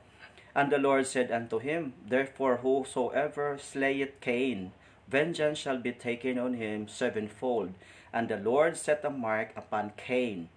And 0.57 0.73
the 0.73 0.81
Lord 0.81 1.05
said 1.05 1.29
unto 1.29 1.61
him, 1.61 1.93
Therefore 2.01 2.65
whosoever 2.65 3.61
slayeth 3.61 4.17
Cain, 4.25 4.73
vengeance 5.05 5.61
shall 5.61 5.77
be 5.77 5.93
taken 5.93 6.41
on 6.41 6.57
him 6.57 6.89
sevenfold. 6.89 7.77
And 8.09 8.25
the 8.25 8.41
Lord 8.41 8.73
set 8.73 9.05
a 9.05 9.13
mark 9.13 9.53
upon 9.53 9.93
Cain, 9.93 10.49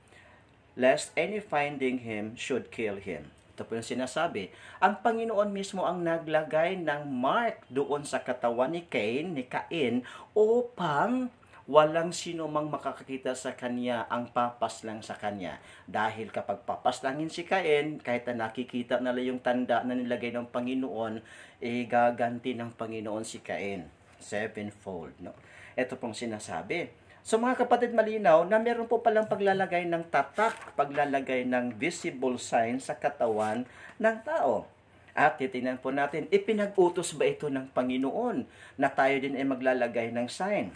lest 0.81 1.13
any 1.21 1.37
finding 1.37 2.09
him 2.09 2.33
should 2.33 2.73
kill 2.73 2.97
him. 2.97 3.29
Ito 3.61 3.69
po 3.69 3.77
yung 3.77 3.85
sinasabi. 3.85 4.49
Ang 4.81 5.05
Panginoon 5.05 5.53
mismo 5.53 5.85
ang 5.85 6.01
naglagay 6.01 6.81
ng 6.81 7.13
mark 7.13 7.61
doon 7.69 8.09
sa 8.09 8.25
katawan 8.25 8.73
ni 8.73 8.89
Cain, 8.89 9.37
ni 9.37 9.45
Cain, 9.45 10.01
upang 10.33 11.29
walang 11.71 12.11
sino 12.11 12.51
mang 12.51 12.67
makakakita 12.67 13.39
sa 13.39 13.55
kanya 13.55 14.11
ang 14.11 14.27
papaslang 14.35 15.07
sa 15.07 15.15
kanya. 15.15 15.63
Dahil 15.87 16.35
kapag 16.35 16.67
papaslangin 16.67 17.31
si 17.31 17.47
Cain, 17.47 18.03
kahit 18.03 18.27
na 18.27 18.51
nakikita 18.51 18.99
nila 18.99 19.23
yung 19.23 19.39
tanda 19.39 19.87
na 19.87 19.95
nilagay 19.95 20.35
ng 20.35 20.51
Panginoon, 20.51 21.23
eh 21.63 21.87
gaganti 21.87 22.59
ng 22.59 22.75
Panginoon 22.75 23.23
si 23.23 23.39
Cain. 23.39 23.87
Sevenfold. 24.19 25.23
No? 25.23 25.31
Ito 25.79 25.95
pong 25.95 26.19
sinasabi. 26.19 26.91
So 27.23 27.39
mga 27.39 27.63
kapatid, 27.63 27.95
malinaw 27.95 28.43
na 28.51 28.59
meron 28.59 28.91
po 28.91 28.99
palang 28.99 29.31
paglalagay 29.31 29.87
ng 29.87 30.11
tatak, 30.11 30.75
paglalagay 30.75 31.47
ng 31.47 31.79
visible 31.79 32.35
sign 32.43 32.83
sa 32.83 32.99
katawan 32.99 33.63
ng 34.03 34.17
tao. 34.27 34.67
At 35.15 35.39
titingnan 35.39 35.83
po 35.83 35.91
natin, 35.91 36.31
ipinag-utos 36.31 37.15
ba 37.19 37.27
ito 37.27 37.51
ng 37.51 37.71
Panginoon 37.75 38.47
na 38.79 38.89
tayo 38.89 39.15
din 39.19 39.37
ay 39.37 39.47
maglalagay 39.47 40.15
ng 40.15 40.27
sign? 40.31 40.71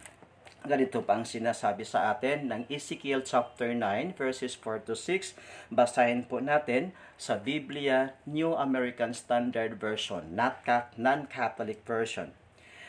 Ganito 0.65 1.05
pa 1.05 1.21
ang 1.21 1.29
sinasabi 1.29 1.85
sa 1.85 2.09
atin 2.09 2.49
ng 2.49 2.65
Ezekiel 2.73 3.21
chapter 3.21 3.77
9 3.77 4.17
verses 4.17 4.57
4 4.57 4.89
to 4.89 4.97
6. 4.97 5.37
Basahin 5.69 6.25
po 6.25 6.41
natin 6.41 6.97
sa 7.21 7.37
Biblia 7.37 8.17
New 8.25 8.57
American 8.57 9.13
Standard 9.13 9.77
Version, 9.77 10.33
not 10.33 10.65
non-Catholic 10.97 11.85
version. 11.85 12.33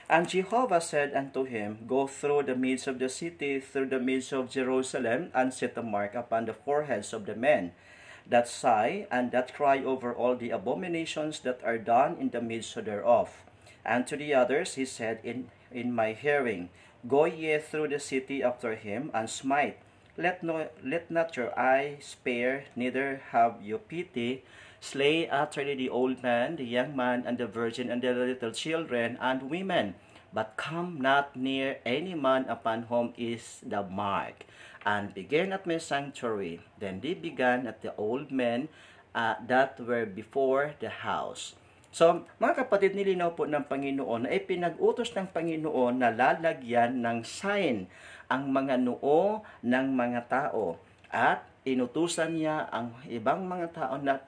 And 0.07 0.23
Jehovah 0.23 0.79
said 0.79 1.11
unto 1.11 1.43
him, 1.43 1.83
Go 1.83 2.07
through 2.07 2.47
the 2.47 2.55
midst 2.55 2.87
of 2.87 2.95
the 2.95 3.11
city, 3.11 3.59
through 3.59 3.91
the 3.91 3.99
midst 3.99 4.31
of 4.31 4.47
Jerusalem, 4.47 5.35
and 5.35 5.51
set 5.51 5.75
a 5.75 5.83
mark 5.83 6.15
upon 6.15 6.47
the 6.47 6.55
foreheads 6.55 7.11
of 7.11 7.27
the 7.27 7.35
men 7.35 7.75
that 8.23 8.47
sigh 8.47 9.03
and 9.11 9.35
that 9.35 9.51
cry 9.51 9.83
over 9.83 10.15
all 10.15 10.39
the 10.39 10.55
abominations 10.55 11.43
that 11.43 11.59
are 11.67 11.77
done 11.77 12.15
in 12.23 12.31
the 12.31 12.39
midst 12.39 12.79
thereof. 12.87 13.43
And 13.83 14.07
to 14.07 14.15
the 14.15 14.31
others 14.31 14.79
he 14.79 14.87
said 14.87 15.19
in, 15.27 15.51
in 15.75 15.91
my 15.91 16.15
hearing, 16.15 16.71
Go 17.07 17.25
ye 17.25 17.57
through 17.59 17.89
the 17.89 17.99
city 17.99 18.41
after 18.41 18.75
him, 18.75 19.11
and 19.13 19.29
smite. 19.29 19.77
Let, 20.17 20.41
no, 20.43 20.69
let 20.83 21.11
not 21.11 21.37
your 21.37 21.57
eye 21.59 21.97
spare, 21.99 22.65
neither 22.75 23.21
have 23.31 23.61
you 23.61 23.77
pity. 23.77 24.43
Slay 24.79 25.29
utterly 25.29 25.75
the 25.75 25.89
old 25.89 26.23
man, 26.23 26.55
the 26.55 26.63
young 26.63 26.95
man, 26.95 27.23
and 27.25 27.37
the 27.37 27.47
virgin, 27.47 27.89
and 27.89 28.01
the 28.01 28.13
little 28.13 28.51
children, 28.51 29.17
and 29.19 29.49
women. 29.49 29.95
But 30.33 30.57
come 30.57 30.99
not 30.99 31.35
near 31.35 31.77
any 31.85 32.15
man 32.15 32.45
upon 32.49 32.83
whom 32.83 33.13
is 33.17 33.61
the 33.65 33.83
mark. 33.83 34.45
And 34.85 35.13
begin 35.13 35.53
at 35.53 35.67
my 35.67 35.77
sanctuary. 35.77 36.61
Then 36.79 37.01
they 37.01 37.13
began 37.13 37.67
at 37.67 37.81
the 37.81 37.95
old 37.95 38.31
men 38.31 38.69
uh, 39.13 39.35
that 39.47 39.79
were 39.79 40.05
before 40.05 40.73
the 40.79 40.89
house. 40.89 41.55
So, 41.95 42.27
mga 42.43 42.67
kapatid, 42.67 42.91
nilinaw 42.91 43.39
po 43.39 43.47
ng 43.47 43.71
Panginoon 43.71 44.27
na 44.27 44.35
ipinag-utos 44.35 45.15
ng 45.15 45.31
Panginoon 45.31 46.03
na 46.03 46.11
lalagyan 46.11 46.99
ng 46.99 47.23
sign 47.23 47.87
ang 48.27 48.51
mga 48.51 48.83
noo 48.83 49.47
ng 49.63 49.87
mga 49.95 50.27
tao. 50.27 50.75
At 51.07 51.47
inutusan 51.63 52.35
niya 52.35 52.67
ang 52.67 52.99
ibang 53.07 53.47
mga 53.47 53.71
tao 53.71 53.95
na 53.95 54.19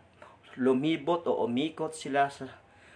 lumibot 0.56 1.28
o 1.28 1.44
umikot 1.44 1.92
sila 1.92 2.32
sa, 2.32 2.48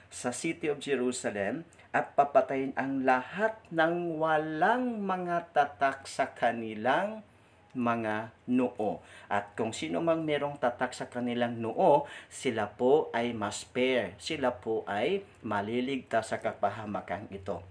sa 0.07 0.31
City 0.31 0.71
of 0.71 0.79
Jerusalem 0.79 1.67
at 1.91 2.15
papatayin 2.15 2.71
ang 2.79 3.03
lahat 3.03 3.59
ng 3.75 4.23
walang 4.23 5.03
mga 5.03 5.51
tatak 5.51 6.07
sa 6.07 6.31
kanilang 6.31 7.27
mga 7.73 8.35
noo. 8.47 8.99
At 9.31 9.55
kung 9.55 9.71
sino 9.71 10.03
mang 10.03 10.27
merong 10.27 10.59
tatak 10.59 10.91
sa 10.91 11.07
kanilang 11.07 11.59
noo, 11.59 12.07
sila 12.27 12.71
po 12.75 13.11
ay 13.15 13.31
mas 13.31 13.63
spare. 13.63 14.15
Sila 14.19 14.51
po 14.51 14.83
ay 14.87 15.23
maliligtas 15.43 16.31
sa 16.31 16.43
kapahamakang 16.43 17.31
ito. 17.31 17.63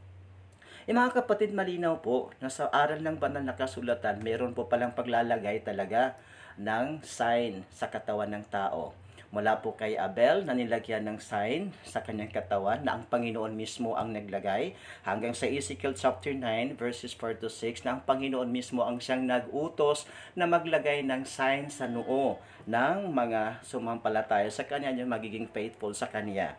E 0.89 0.97
mga 0.97 1.23
kapatid, 1.23 1.53
malinaw 1.53 2.01
po 2.01 2.33
na 2.41 2.49
sa 2.49 2.67
aral 2.73 3.05
ng 3.05 3.21
banal 3.21 3.45
na 3.45 3.55
kasulatan, 3.55 4.25
meron 4.25 4.57
po 4.57 4.67
palang 4.67 4.97
paglalagay 4.97 5.63
talaga 5.63 6.17
ng 6.57 7.05
sign 7.05 7.63
sa 7.71 7.93
katawan 7.93 8.33
ng 8.33 8.45
tao 8.49 8.97
mula 9.31 9.63
po 9.63 9.79
kay 9.79 9.95
Abel 9.95 10.43
na 10.43 10.59
nilagyan 10.59 11.07
ng 11.07 11.23
sign 11.23 11.71
sa 11.87 12.03
kanyang 12.03 12.35
katawan 12.35 12.83
na 12.83 12.99
ang 12.99 13.07
Panginoon 13.07 13.55
mismo 13.55 13.95
ang 13.95 14.11
naglagay 14.11 14.75
hanggang 15.07 15.31
sa 15.39 15.47
Ezekiel 15.47 15.95
chapter 15.95 16.35
9 16.35 16.75
verses 16.75 17.15
4 17.15 17.39
to 17.39 17.47
6 17.47 17.87
na 17.87 17.95
ang 17.95 18.03
Panginoon 18.03 18.51
mismo 18.51 18.83
ang 18.83 18.99
siyang 18.99 19.31
nagutos 19.31 20.11
na 20.35 20.51
maglagay 20.51 21.07
ng 21.07 21.23
sign 21.23 21.71
sa 21.71 21.87
noo 21.87 22.43
ng 22.67 23.07
mga 23.07 23.63
sumampalataya 23.63 24.51
sa 24.51 24.67
kanya 24.67 24.91
yung 24.99 25.15
magiging 25.15 25.47
faithful 25.47 25.95
sa 25.95 26.11
kanya. 26.11 26.59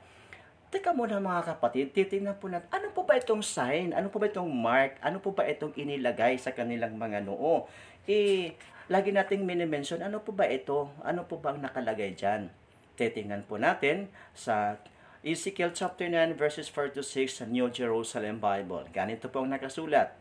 Teka 0.71 0.95
muna 0.95 1.19
mga 1.19 1.51
kapatid, 1.51 1.91
titingnan 1.91 2.39
po 2.39 2.47
natin, 2.47 2.71
ano 2.71 2.95
po 2.95 3.03
ba 3.03 3.19
itong 3.19 3.43
sign? 3.43 3.91
Ano 3.91 4.07
po 4.07 4.23
ba 4.23 4.31
itong 4.31 4.47
mark? 4.47 4.95
Ano 5.03 5.19
po 5.19 5.35
ba 5.35 5.43
itong 5.43 5.75
inilagay 5.75 6.39
sa 6.39 6.55
kanilang 6.55 6.95
mga 6.95 7.27
noo? 7.27 7.67
Eh, 8.07 8.55
lagi 8.87 9.11
nating 9.11 9.43
minimension, 9.43 9.99
ano 9.99 10.23
po 10.23 10.31
ba 10.31 10.47
ito? 10.47 10.87
Ano 11.03 11.27
po 11.27 11.43
ba 11.43 11.51
ang 11.51 11.59
nakalagay 11.59 12.15
dyan? 12.15 12.60
Titingnan 13.01 13.49
po 13.49 13.57
natin 13.57 14.13
sa 14.37 14.77
Ezekiel 15.25 15.73
chapter 15.73 16.05
9 16.05 16.37
verses 16.37 16.69
4 16.69 16.93
to 16.93 17.01
6 17.01 17.41
sa 17.41 17.45
New 17.49 17.65
Jerusalem 17.73 18.37
Bible. 18.37 18.85
Ganito 18.93 19.25
po 19.25 19.41
ang 19.41 19.49
nakasulat. 19.49 20.13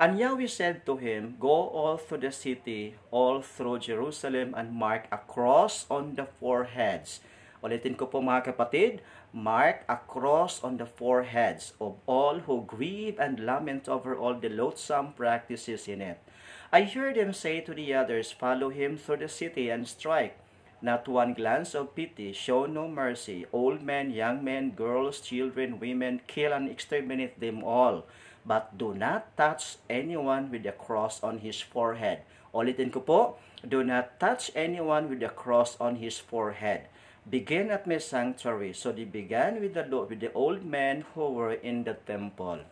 And 0.00 0.16
Yahweh 0.16 0.48
said 0.48 0.84
to 0.88 0.96
him, 0.96 1.36
Go 1.40 1.72
all 1.72 1.96
through 2.00 2.24
the 2.24 2.32
city, 2.32 2.96
all 3.08 3.40
through 3.40 3.84
Jerusalem, 3.84 4.52
and 4.52 4.72
mark 4.72 5.08
a 5.12 5.20
cross 5.20 5.88
on 5.88 6.16
the 6.16 6.28
foreheads. 6.40 7.24
Ulitin 7.64 7.96
ko 7.96 8.04
po 8.04 8.20
mga 8.20 8.52
kapatid, 8.52 9.00
mark 9.32 9.88
a 9.88 9.96
cross 9.96 10.60
on 10.60 10.76
the 10.76 10.84
foreheads 10.84 11.72
of 11.80 11.96
all 12.04 12.44
who 12.44 12.68
grieve 12.68 13.16
and 13.16 13.40
lament 13.40 13.88
over 13.88 14.12
all 14.12 14.36
the 14.36 14.52
loathsome 14.52 15.16
practices 15.16 15.88
in 15.88 16.04
it. 16.04 16.20
I 16.68 16.84
heard 16.84 17.16
him 17.16 17.32
say 17.32 17.64
to 17.64 17.72
the 17.72 17.96
others, 17.96 18.36
Follow 18.36 18.68
him 18.68 19.00
through 19.00 19.24
the 19.24 19.32
city 19.32 19.72
and 19.72 19.88
strike 19.88 20.36
not 20.84 21.08
one 21.08 21.32
glance 21.32 21.74
of 21.74 21.96
pity, 21.96 22.32
show 22.32 22.66
no 22.66 22.88
mercy. 22.88 23.46
Old 23.52 23.80
men, 23.80 24.12
young 24.12 24.44
men, 24.44 24.76
girls, 24.76 25.20
children, 25.20 25.80
women, 25.80 26.20
kill 26.26 26.52
and 26.52 26.68
exterminate 26.68 27.40
them 27.40 27.64
all. 27.64 28.04
But 28.46 28.78
do 28.78 28.94
not 28.94 29.34
touch 29.36 29.80
anyone 29.88 30.52
with 30.52 30.68
a 30.68 30.76
cross 30.76 31.22
on 31.24 31.40
his 31.40 31.58
forehead. 31.58 32.22
Ulitin 32.54 32.92
ko 32.92 33.00
po, 33.00 33.20
do 33.66 33.82
not 33.82 34.20
touch 34.20 34.52
anyone 34.54 35.08
with 35.10 35.24
a 35.24 35.32
cross 35.32 35.74
on 35.80 35.98
his 35.98 36.20
forehead. 36.20 36.86
Begin 37.26 37.74
at 37.74 37.88
my 37.90 37.98
sanctuary. 37.98 38.70
So 38.70 38.92
they 38.92 39.08
began 39.08 39.58
with 39.58 39.74
the, 39.74 39.82
with 39.90 40.20
the 40.20 40.30
old 40.32 40.62
men 40.62 41.04
who 41.16 41.34
were 41.34 41.58
in 41.58 41.82
the 41.82 41.98
temple. 41.98 42.62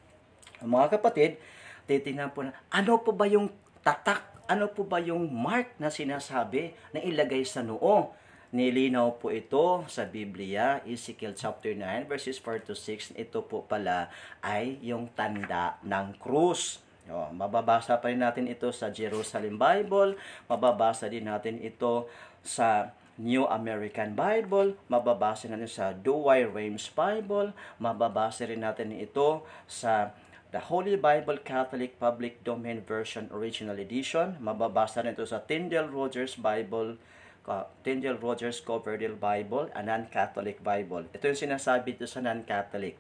Mga 0.63 1.01
kapatid, 1.01 1.31
titingnan 1.91 2.31
po 2.31 2.47
na, 2.47 2.55
ano 2.71 3.03
po 3.03 3.11
ba 3.11 3.27
yung 3.27 3.51
tatak 3.83 4.34
ano 4.45 4.69
po 4.69 4.85
ba 4.85 5.01
yung 5.01 5.33
mark 5.33 5.73
na 5.81 5.89
sinasabi 5.89 6.77
na 6.93 7.01
ilagay 7.01 7.45
sa 7.45 7.65
noo? 7.65 8.13
Nilinaw 8.55 9.19
po 9.19 9.35
ito 9.35 9.83
sa 9.91 10.07
Biblia, 10.07 10.79
Ezekiel 10.87 11.35
chapter 11.35 11.75
9 11.75 12.07
verses 12.07 12.39
4 12.39 12.71
to 12.71 12.79
6. 12.79 13.19
Ito 13.19 13.43
po 13.43 13.67
pala 13.67 14.15
ay 14.39 14.79
yung 14.79 15.11
tanda 15.11 15.75
ng 15.83 16.15
krus. 16.23 16.79
O, 17.11 17.35
mababasa 17.35 17.99
pa 17.99 18.09
rin 18.09 18.23
natin 18.23 18.49
ito 18.49 18.71
sa 18.73 18.89
Jerusalem 18.89 19.61
Bible, 19.61 20.17
mababasa 20.49 21.11
din 21.11 21.29
natin 21.29 21.61
ito 21.61 22.09
sa 22.41 22.95
New 23.21 23.45
American 23.47 24.17
Bible, 24.17 24.75
mababasa 24.91 25.47
natin 25.47 25.71
sa 25.71 25.93
Douay 25.93 26.49
Rheims 26.49 26.91
Bible, 26.91 27.53
mababasa 27.77 28.49
rin 28.49 28.65
natin 28.65 28.91
ito 28.95 29.45
sa 29.69 30.17
The 30.55 30.71
Holy 30.71 30.95
Bible 30.95 31.43
Catholic 31.43 31.99
Public 31.99 32.47
Domain 32.47 32.87
Version 32.87 33.27
Original 33.35 33.75
Edition. 33.83 34.39
Mababasa 34.39 35.03
nito 35.03 35.27
sa 35.27 35.43
Tyndale 35.43 35.91
Rogers 35.91 36.39
Bible 36.39 36.95
uh, 37.51 37.67
Tyndale 37.83 38.23
Rogers 38.23 38.63
Coverdale 38.63 39.19
Bible, 39.19 39.67
a 39.75 39.83
non-Catholic 39.83 40.63
Bible. 40.63 41.11
Ito 41.11 41.35
yung 41.35 41.41
sinasabi 41.51 41.99
dito 41.99 42.07
sa 42.07 42.23
non-Catholic. 42.23 42.95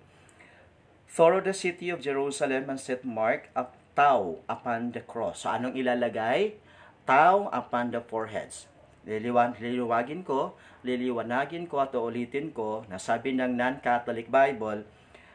Thorough 1.06 1.46
the 1.46 1.54
city 1.54 1.94
of 1.94 2.02
Jerusalem 2.02 2.74
and 2.74 2.82
set 2.82 3.06
mark 3.06 3.46
up 3.54 3.78
tau 3.94 4.42
upon 4.50 4.90
the 4.90 5.06
cross. 5.06 5.46
So, 5.46 5.54
anong 5.54 5.78
ilalagay? 5.78 6.58
Tau 7.06 7.46
upon 7.54 7.94
the 7.94 8.02
foreheads. 8.02 8.66
Liliwan, 9.06 9.54
liliwagin 9.62 10.26
ko, 10.26 10.58
liliwanagin 10.82 11.70
ko 11.70 11.86
at 11.86 11.94
ulitin 11.94 12.50
ko 12.50 12.82
na 12.90 12.98
sabi 12.98 13.30
ng 13.30 13.54
non-Catholic 13.54 14.26
Bible, 14.26 14.82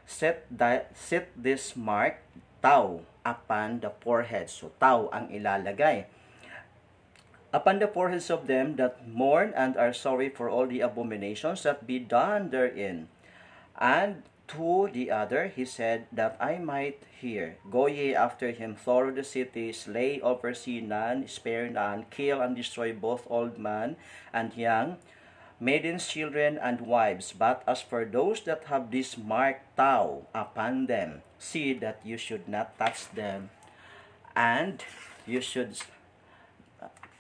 set, 0.10 0.50
the, 0.50 0.90
set 0.98 1.30
this 1.38 1.78
mark, 1.78 2.26
tau, 2.66 3.06
upon 3.22 3.86
the 3.86 3.94
forehead. 4.02 4.50
So, 4.50 4.74
tau 4.82 5.14
ang 5.14 5.30
ilalagay 5.30 6.10
upon 7.52 7.80
the 7.80 7.88
foreheads 7.90 8.30
of 8.30 8.46
them 8.48 8.76
that 8.78 9.08
mourn 9.08 9.54
and 9.56 9.76
are 9.78 9.94
sorry 9.94 10.30
for 10.30 10.50
all 10.50 10.68
the 10.68 10.82
abominations 10.82 11.64
that 11.64 11.88
be 11.88 12.00
done 12.00 12.50
therein. 12.50 13.10
And 13.80 14.24
to 14.50 14.90
the 14.92 15.12
other 15.12 15.48
he 15.48 15.66
said, 15.66 16.06
That 16.12 16.38
I 16.40 16.58
might 16.58 17.02
hear, 17.22 17.58
Go 17.70 17.88
ye 17.88 18.14
after 18.14 18.52
him 18.52 18.76
through 18.76 19.14
the 19.14 19.24
city, 19.24 19.72
slay, 19.74 20.20
oversee 20.22 20.82
none, 20.82 21.28
spare 21.28 21.70
none, 21.70 22.06
kill 22.10 22.42
and 22.42 22.56
destroy 22.56 22.94
both 22.94 23.26
old 23.30 23.58
man 23.58 23.96
and 24.34 24.54
young, 24.56 24.98
maidens, 25.60 26.08
children, 26.08 26.58
and 26.58 26.82
wives. 26.82 27.36
But 27.36 27.64
as 27.68 27.84
for 27.84 28.08
those 28.08 28.42
that 28.48 28.72
have 28.72 28.92
this 28.92 29.20
mark 29.20 29.62
tau 29.76 30.26
upon 30.34 30.88
them, 30.88 31.22
see 31.38 31.76
that 31.84 32.00
you 32.04 32.18
should 32.18 32.48
not 32.48 32.80
touch 32.80 33.12
them, 33.12 33.52
and 34.36 34.84
you 35.28 35.44
should 35.44 35.76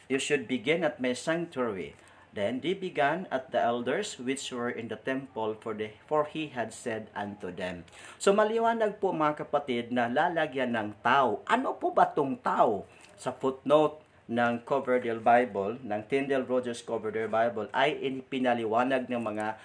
you 0.09 0.17
should 0.17 0.47
begin 0.49 0.83
at 0.83 0.97
my 0.97 1.13
sanctuary. 1.13 1.93
Then 2.29 2.61
they 2.61 2.77
began 2.77 3.25
at 3.33 3.49
the 3.49 3.61
elders 3.61 4.17
which 4.21 4.53
were 4.53 4.69
in 4.69 4.87
the 4.87 4.97
temple, 4.97 5.57
for, 5.57 5.73
the, 5.73 5.97
for 6.05 6.29
he 6.29 6.53
had 6.53 6.73
said 6.73 7.09
unto 7.17 7.49
them. 7.49 7.89
So 8.21 8.33
maliwanag 8.33 9.01
po 9.01 9.09
mga 9.09 9.45
kapatid 9.45 9.89
na 9.89 10.05
lalagyan 10.05 10.77
ng 10.77 10.89
tao. 11.01 11.41
Ano 11.49 11.73
po 11.73 11.89
ba 11.89 12.05
tong 12.05 12.37
tao? 12.37 12.85
Sa 13.17 13.33
footnote 13.33 14.05
ng 14.29 14.61
Coverdale 14.61 15.19
Bible, 15.19 15.81
ng 15.81 16.01
Tyndale 16.05 16.45
Rogers 16.45 16.85
Coverdale 16.85 17.27
Bible, 17.27 17.65
ay 17.73 17.97
pinaliwanag 18.29 19.09
ng 19.09 19.25
mga 19.25 19.57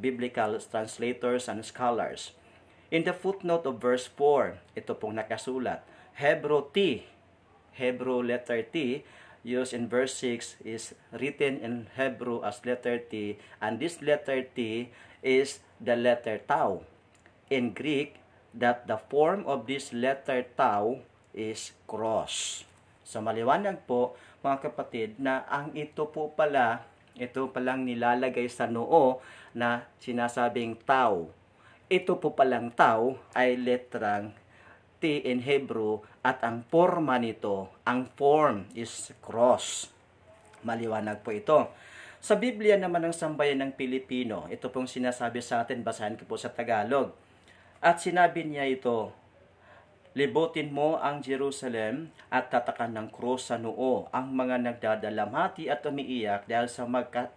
biblical 0.00 0.56
translators 0.56 1.52
and 1.52 1.60
scholars. 1.60 2.32
In 2.88 3.04
the 3.04 3.12
footnote 3.12 3.68
of 3.68 3.76
verse 3.76 4.08
4, 4.08 4.56
ito 4.72 4.96
pong 4.96 5.20
nakasulat, 5.20 5.84
Hebrew 6.16 6.64
T, 6.72 7.04
Hebrew 7.76 8.24
letter 8.24 8.64
T, 8.64 9.04
used 9.46 9.70
in 9.70 9.86
verse 9.86 10.18
6 10.18 10.58
is 10.66 10.96
written 11.14 11.62
in 11.62 11.86
Hebrew 11.94 12.42
as 12.42 12.58
letter 12.66 12.98
T, 12.98 13.38
and 13.62 13.78
this 13.78 14.02
letter 14.02 14.42
T 14.42 14.90
is 15.22 15.62
the 15.78 15.94
letter 15.94 16.42
tau. 16.42 16.82
In 17.46 17.70
Greek, 17.70 18.18
that 18.50 18.90
the 18.90 18.98
form 18.98 19.46
of 19.46 19.70
this 19.70 19.94
letter 19.94 20.42
tau 20.58 21.04
is 21.30 21.76
cross. 21.86 22.65
So 23.06 23.22
maliwanag 23.22 23.86
po 23.86 24.18
mga 24.42 24.66
kapatid 24.66 25.22
na 25.22 25.46
ang 25.46 25.70
ito 25.78 26.10
po 26.10 26.34
pala, 26.34 26.82
ito 27.14 27.46
palang 27.54 27.86
nilalagay 27.86 28.50
sa 28.50 28.66
noo 28.66 29.22
na 29.54 29.86
sinasabing 30.02 30.74
tau. 30.82 31.30
Ito 31.86 32.18
po 32.18 32.34
palang 32.34 32.74
tau 32.74 33.14
ay 33.30 33.54
letrang 33.54 34.34
T 34.98 35.22
in 35.22 35.46
Hebrew 35.46 36.02
at 36.26 36.42
ang 36.42 36.66
forma 36.66 37.14
nito, 37.22 37.70
ang 37.86 38.10
form 38.18 38.66
is 38.74 39.14
cross. 39.22 39.86
Maliwanag 40.66 41.22
po 41.22 41.30
ito. 41.30 41.70
Sa 42.18 42.34
Biblia 42.34 42.74
naman 42.74 43.06
ng 43.06 43.14
sambayan 43.14 43.62
ng 43.62 43.72
Pilipino, 43.78 44.50
ito 44.50 44.66
pong 44.66 44.90
sinasabi 44.90 45.38
sa 45.38 45.62
atin, 45.62 45.86
basahin 45.86 46.18
ko 46.18 46.26
po 46.26 46.34
sa 46.34 46.50
Tagalog. 46.50 47.14
At 47.78 48.02
sinabi 48.02 48.42
niya 48.42 48.66
ito, 48.66 49.14
Libutin 50.16 50.72
mo 50.72 50.96
ang 50.96 51.20
Jerusalem 51.20 52.08
at 52.32 52.48
tatakan 52.48 52.96
ng 52.96 53.12
krus 53.12 53.52
sa 53.52 53.60
noo 53.60 54.08
ang 54.16 54.32
mga 54.32 54.64
nagdadalamhati 54.64 55.68
at 55.68 55.84
umiiyak 55.84 56.48
dahil 56.48 56.72
sa 56.72 56.88
magka, 56.88 57.28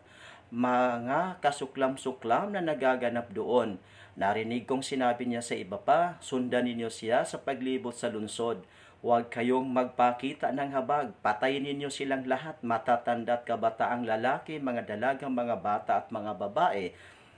mga 0.47 1.43
kasuklam-suklam 1.43 2.55
na 2.55 2.63
nagaganap 2.63 3.29
doon 3.35 3.77
Narinig 4.19 4.67
kong 4.67 4.83
sinabi 4.83 5.23
niya 5.23 5.39
sa 5.39 5.55
iba 5.55 5.79
pa, 5.79 6.19
sundan 6.19 6.67
ninyo 6.67 6.91
siya 6.91 7.23
sa 7.23 7.39
paglibot 7.39 7.95
sa 7.95 8.11
lunsod. 8.11 8.67
Huwag 8.99 9.31
kayong 9.31 9.71
magpakita 9.71 10.51
ng 10.51 10.75
habag. 10.75 11.15
Patayin 11.23 11.63
ninyo 11.63 11.87
silang 11.87 12.27
lahat, 12.27 12.59
matatanda 12.59 13.39
at 13.39 13.47
kabataang 13.47 14.03
lalaki, 14.03 14.59
mga 14.59 14.91
dalagang 14.91 15.31
mga 15.31 15.63
bata 15.63 16.03
at 16.03 16.11
mga 16.11 16.35
babae. 16.35 16.91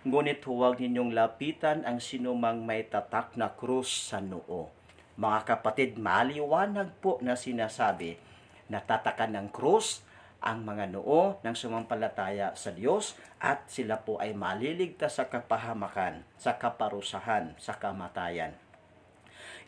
Ngunit 0.10 0.42
huwag 0.42 0.82
ninyong 0.82 1.14
lapitan 1.14 1.86
ang 1.86 2.02
sinumang 2.02 2.66
may 2.66 2.82
tatak 2.90 3.38
na 3.38 3.54
krus 3.54 4.10
sa 4.10 4.18
noo. 4.18 4.81
Mga 5.22 5.40
kapatid, 5.46 6.02
maliwanag 6.02 6.98
po 6.98 7.22
na 7.22 7.38
sinasabi 7.38 8.18
na 8.66 8.82
tatakan 8.82 9.30
ng 9.30 9.54
krus 9.54 10.02
ang 10.42 10.66
mga 10.66 10.90
noo 10.90 11.38
ng 11.46 11.54
sumampalataya 11.54 12.58
sa 12.58 12.74
Diyos 12.74 13.14
at 13.38 13.70
sila 13.70 14.02
po 14.02 14.18
ay 14.18 14.34
maliligtas 14.34 15.22
sa 15.22 15.30
kapahamakan, 15.30 16.26
sa 16.42 16.58
kaparusahan, 16.58 17.54
sa 17.62 17.78
kamatayan. 17.78 18.58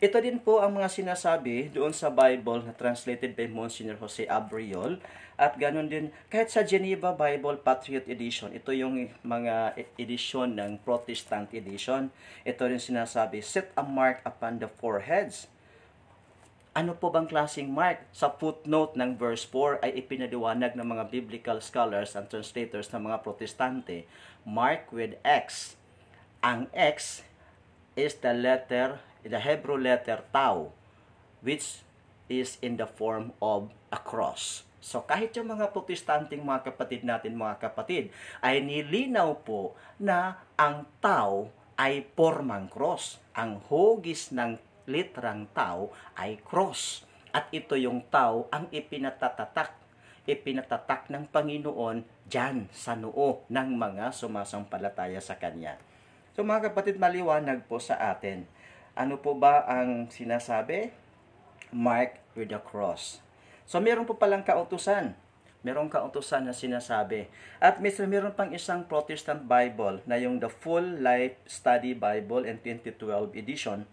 Ito 0.02 0.18
din 0.18 0.42
po 0.42 0.58
ang 0.58 0.74
mga 0.74 0.90
sinasabi 0.90 1.70
doon 1.70 1.94
sa 1.94 2.10
Bible 2.10 2.66
na 2.66 2.74
translated 2.74 3.38
by 3.38 3.46
Monsignor 3.46 3.94
Jose 4.02 4.26
Abriol 4.26 4.98
at 5.34 5.58
ganun 5.58 5.90
din 5.90 6.14
kahit 6.30 6.50
sa 6.50 6.62
Geneva 6.62 7.10
Bible 7.14 7.58
Patriot 7.58 8.06
Edition, 8.06 8.54
ito 8.54 8.70
yung 8.70 9.10
mga 9.26 9.74
edition 9.98 10.54
ng 10.54 10.78
Protestant 10.82 11.50
edition. 11.50 12.14
Ito 12.46 12.70
rin 12.70 12.78
sinasabi, 12.78 13.42
set 13.42 13.74
a 13.74 13.82
mark 13.82 14.22
upon 14.22 14.62
the 14.62 14.70
foreheads 14.70 15.50
ano 16.74 16.98
po 16.98 17.06
bang 17.14 17.30
klaseng 17.30 17.70
mark? 17.70 18.02
Sa 18.10 18.34
footnote 18.34 18.98
ng 18.98 19.14
verse 19.14 19.46
4 19.46 19.78
ay 19.86 19.94
ipinaliwanag 20.02 20.74
ng 20.74 20.82
mga 20.82 21.06
biblical 21.06 21.62
scholars 21.62 22.18
and 22.18 22.26
translators 22.26 22.90
ng 22.90 23.06
mga 23.06 23.22
protestante, 23.22 24.10
mark 24.42 24.90
with 24.90 25.14
X. 25.22 25.78
Ang 26.42 26.66
X 26.74 27.22
is 27.94 28.18
the 28.18 28.34
letter, 28.34 28.98
the 29.22 29.38
Hebrew 29.38 29.78
letter 29.78 30.26
tau, 30.34 30.74
which 31.46 31.86
is 32.26 32.58
in 32.58 32.74
the 32.74 32.90
form 32.90 33.30
of 33.38 33.70
a 33.94 34.00
cross. 34.02 34.66
So 34.84 35.00
kahit 35.00 35.32
yung 35.32 35.48
mga 35.48 35.72
protestanting 35.72 36.44
mga 36.44 36.68
kapatid 36.68 37.08
natin, 37.08 37.40
mga 37.40 37.56
kapatid, 37.56 38.12
ay 38.44 38.60
nilinaw 38.60 39.40
po 39.40 39.72
na 39.96 40.44
ang 40.60 40.84
tau 41.00 41.48
ay 41.80 42.04
formang 42.12 42.68
cross. 42.68 43.16
Ang 43.32 43.64
hugis 43.72 44.28
ng 44.36 44.60
litrang 44.84 45.48
tao 45.56 45.88
ay 46.20 46.36
cross. 46.44 47.08
At 47.32 47.48
ito 47.48 47.80
yung 47.80 48.04
tao 48.12 48.44
ang 48.52 48.68
ipinatatatak, 48.68 49.72
ipinatatak 50.28 51.08
ng 51.08 51.32
Panginoon 51.32 52.04
dyan 52.28 52.68
sa 52.68 52.92
noo 52.92 53.40
ng 53.48 53.68
mga 53.80 54.12
sumasampalataya 54.12 55.24
sa 55.24 55.40
Kanya. 55.40 55.80
So 56.36 56.44
mga 56.44 56.70
kapatid, 56.70 57.00
maliwanag 57.00 57.64
po 57.64 57.80
sa 57.80 57.96
atin. 58.12 58.44
Ano 58.92 59.16
po 59.16 59.32
ba 59.32 59.64
ang 59.64 60.12
sinasabi? 60.12 60.92
Mark 61.72 62.20
with 62.36 62.52
the 62.52 62.60
cross. 62.60 63.23
So 63.64 63.80
meron 63.80 64.04
po 64.04 64.16
palang 64.16 64.44
kautusan. 64.44 65.16
Merong 65.64 65.88
kautusan 65.88 66.44
na 66.44 66.52
sinasabi. 66.52 67.32
At 67.56 67.80
mismo 67.80 68.04
meron 68.04 68.36
pang 68.36 68.52
isang 68.52 68.84
Protestant 68.84 69.48
Bible 69.48 70.04
na 70.04 70.20
yung 70.20 70.36
The 70.36 70.52
Full 70.52 71.00
Life 71.00 71.40
Study 71.48 71.96
Bible 71.96 72.44
in 72.44 72.60
2012 72.60 73.32
edition 73.32 73.88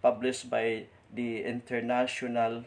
published 0.00 0.48
by 0.48 0.88
the 1.12 1.44
International 1.44 2.64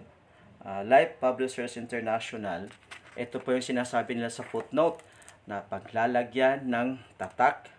uh, 0.61 0.85
Life 0.85 1.17
Publishers 1.17 1.77
International. 1.77 2.69
Ito 3.17 3.41
po 3.41 3.57
yung 3.57 3.65
sinasabi 3.65 4.13
nila 4.13 4.29
sa 4.29 4.45
footnote 4.45 5.01
na 5.49 5.65
paglalagyan 5.65 6.69
ng 6.69 7.01
tatak 7.17 7.73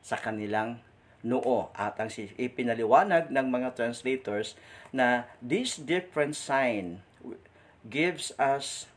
sa 0.00 0.16
kanilang 0.16 0.80
noo 1.20 1.68
at 1.74 1.98
ang 1.98 2.08
ipinaliwanag 2.14 3.28
ng 3.28 3.46
mga 3.50 3.74
translators 3.74 4.54
na 4.94 5.26
this 5.42 5.76
different 5.76 6.38
sign 6.38 7.02
gives 7.86 8.34
us 8.40 8.90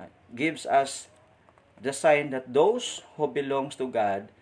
uh, 0.00 0.08
gives 0.32 0.64
us 0.64 1.12
the 1.80 1.92
sign 1.92 2.32
that 2.32 2.48
those 2.48 3.04
who 3.20 3.28
belongs 3.28 3.76
to 3.76 3.88
God 3.88 4.32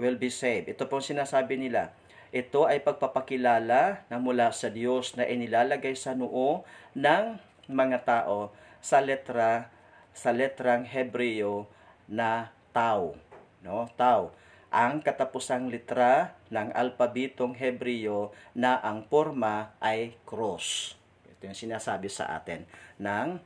will 0.00 0.16
be 0.16 0.32
saved. 0.32 0.72
Ito 0.72 0.88
po 0.88 1.04
sinasabi 1.04 1.60
nila 1.60 1.92
ito 2.32 2.64
ay 2.64 2.80
pagpapakilala 2.80 4.08
na 4.08 4.16
mula 4.16 4.48
sa 4.56 4.72
Diyos 4.72 5.12
na 5.20 5.28
inilalagay 5.28 5.92
sa 5.92 6.16
noo 6.16 6.64
ng 6.96 7.36
mga 7.68 8.08
tao 8.08 8.56
sa 8.80 9.04
letra 9.04 9.68
sa 10.16 10.32
letrang 10.32 10.88
Hebreo 10.88 11.68
na 12.08 12.48
tau, 12.72 13.20
no? 13.60 13.84
Tau. 14.00 14.32
Ang 14.72 15.04
katapusang 15.04 15.68
litra 15.68 16.32
ng 16.48 16.72
alpabetong 16.72 17.52
Hebreo 17.52 18.32
na 18.56 18.80
ang 18.80 19.04
forma 19.12 19.76
ay 19.84 20.16
cross. 20.24 20.96
Ito 21.42 21.50
yung 21.50 21.58
sinasabi 21.58 22.06
sa 22.06 22.38
atin 22.38 22.62
ng 23.02 23.42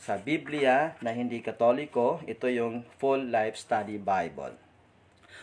sa 0.00 0.16
Biblia 0.16 0.96
na 1.04 1.12
hindi 1.12 1.44
katoliko, 1.44 2.24
ito 2.24 2.48
yung 2.48 2.88
Full 2.96 3.28
Life 3.28 3.60
Study 3.60 4.00
Bible. 4.00 4.56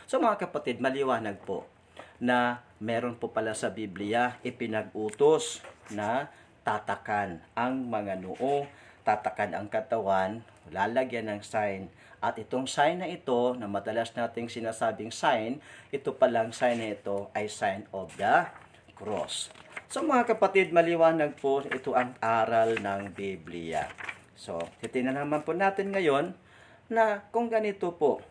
So 0.10 0.18
mga 0.18 0.50
kapatid, 0.50 0.82
maliwanag 0.82 1.38
po 1.46 1.70
na 2.18 2.66
meron 2.82 3.14
po 3.14 3.30
pala 3.30 3.54
sa 3.54 3.70
Biblia 3.70 4.42
ipinag-utos 4.42 5.62
na 5.94 6.34
tatakan 6.66 7.38
ang 7.54 7.86
mga 7.86 8.18
noo, 8.18 8.66
tatakan 9.06 9.54
ang 9.54 9.70
katawan, 9.70 10.42
lalagyan 10.74 11.30
ng 11.30 11.46
sign. 11.46 11.86
At 12.18 12.42
itong 12.42 12.66
sign 12.66 13.06
na 13.06 13.14
ito, 13.14 13.54
na 13.62 13.70
madalas 13.70 14.10
nating 14.18 14.50
sinasabing 14.50 15.14
sign, 15.14 15.62
ito 15.94 16.18
palang 16.18 16.50
sign 16.50 16.82
na 16.82 16.98
ito 16.98 17.30
ay 17.38 17.46
sign 17.46 17.86
of 17.94 18.10
the 18.18 18.50
cross. 18.98 19.54
So 19.92 20.00
mga 20.00 20.24
kapatid, 20.24 20.72
maliwanag 20.72 21.36
po 21.36 21.60
ito 21.68 21.92
ang 21.92 22.16
aral 22.24 22.80
ng 22.80 23.12
Biblia. 23.12 23.92
So, 24.40 24.64
titingnan 24.80 25.20
naman 25.20 25.44
po 25.44 25.52
natin 25.52 25.92
ngayon 25.92 26.32
na 26.88 27.28
kung 27.36 27.52
ganito 27.52 27.92
po, 27.92 28.24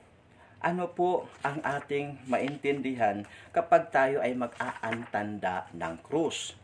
ano 0.64 0.88
po 0.88 1.28
ang 1.44 1.60
ating 1.60 2.24
maintindihan 2.24 3.28
kapag 3.52 3.92
tayo 3.92 4.24
ay 4.24 4.32
mag-aantanda 4.32 5.68
ng 5.76 6.00
krus. 6.00 6.56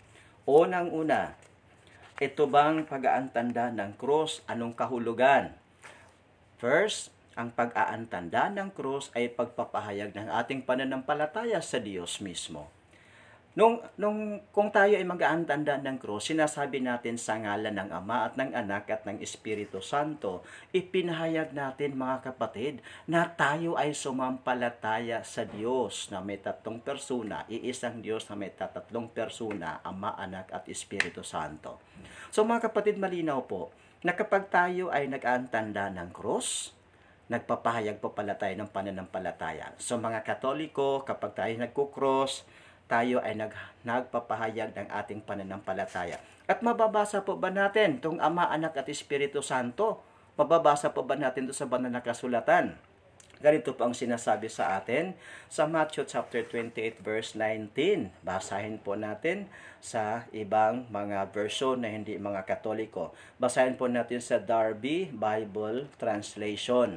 Unang-una, 0.49 1.37
ito 2.17 2.49
bang 2.49 2.89
pag-aantanda 2.89 3.69
ng 3.77 4.01
krus, 4.01 4.41
anong 4.49 4.73
kahulugan? 4.73 5.53
First, 6.57 7.13
ang 7.37 7.53
pag-aantanda 7.53 8.49
ng 8.49 8.73
krus 8.73 9.13
ay 9.13 9.29
pagpapahayag 9.29 10.17
ng 10.17 10.33
ating 10.41 10.65
pananampalataya 10.65 11.61
sa 11.61 11.77
Diyos 11.77 12.25
mismo. 12.25 12.73
Nung, 13.57 13.81
nung 13.97 14.45
kung 14.53 14.69
tayo 14.69 15.01
ay 15.01 15.09
mag-aantanda 15.09 15.81
ng 15.81 15.97
krus, 15.97 16.29
sinasabi 16.29 16.85
natin 16.85 17.17
sa 17.17 17.41
ngalan 17.41 17.73
ng 17.73 17.89
Ama 17.89 18.29
at 18.29 18.37
ng 18.37 18.53
Anak 18.53 18.85
at 18.93 19.09
ng 19.09 19.17
Espiritu 19.25 19.81
Santo, 19.81 20.45
ipinahayag 20.77 21.57
natin 21.57 21.97
mga 21.97 22.21
kapatid 22.21 22.85
na 23.09 23.25
tayo 23.25 23.73
ay 23.81 23.97
sumampalataya 23.97 25.25
sa 25.25 25.49
Diyos 25.49 26.13
na 26.13 26.21
may 26.21 26.37
tatlong 26.37 26.85
persona, 26.85 27.49
iisang 27.49 28.05
Diyos 28.05 28.29
na 28.29 28.37
may 28.37 28.53
tatlong 28.53 29.09
persona, 29.09 29.81
Ama, 29.81 30.21
Anak 30.21 30.53
at 30.53 30.69
Espiritu 30.69 31.25
Santo. 31.25 31.81
So 32.29 32.45
mga 32.45 32.69
kapatid, 32.69 33.01
malinaw 33.01 33.49
po 33.49 33.73
na 34.05 34.13
kapag 34.13 34.53
tayo 34.53 34.93
ay 34.93 35.09
nag-aantanda 35.09 35.89
ng 35.97 36.13
krus, 36.13 36.77
nagpapahayag 37.33 38.05
po 38.05 38.13
pala 38.13 38.37
tayo 38.37 38.53
ng 38.53 38.69
pananampalataya. 38.69 39.73
So 39.81 39.97
mga 39.97 40.29
Katoliko, 40.29 41.09
kapag 41.09 41.33
tayo 41.33 41.57
nagkukross, 41.57 42.45
tayo 42.87 43.19
ay 43.23 43.35
nag, 43.35 43.53
nagpapahayag 43.83 44.75
ng 44.75 44.89
ating 44.91 45.23
pananampalataya. 45.23 46.23
At 46.47 46.63
mababasa 46.63 47.27
po 47.27 47.35
ba 47.35 47.51
natin 47.51 47.99
itong 47.99 48.23
Ama, 48.23 48.51
Anak 48.51 48.79
at 48.79 48.87
Espiritu 48.87 49.43
Santo? 49.43 50.03
Mababasa 50.39 50.95
po 50.95 51.03
ba 51.03 51.19
natin 51.19 51.51
ito 51.51 51.57
sa 51.57 51.67
banal 51.67 51.91
na 51.91 52.05
kasulatan? 52.05 52.79
Ganito 53.37 53.77
po 53.77 53.85
ang 53.85 53.93
sinasabi 53.93 54.49
sa 54.49 54.81
atin 54.81 55.13
sa 55.53 55.69
Matthew 55.69 56.09
chapter 56.09 56.41
28 56.41 57.05
verse 57.05 57.37
19. 57.37 58.09
Basahin 58.25 58.81
po 58.81 58.97
natin 58.97 59.45
sa 59.77 60.25
ibang 60.33 60.89
mga 60.89 61.29
version 61.37 61.77
na 61.77 61.93
hindi 61.93 62.17
mga 62.17 62.49
Katoliko. 62.49 63.13
Basahin 63.37 63.77
po 63.77 63.93
natin 63.93 64.25
sa 64.25 64.41
Darby 64.41 65.13
Bible 65.13 65.85
Translation. 66.01 66.97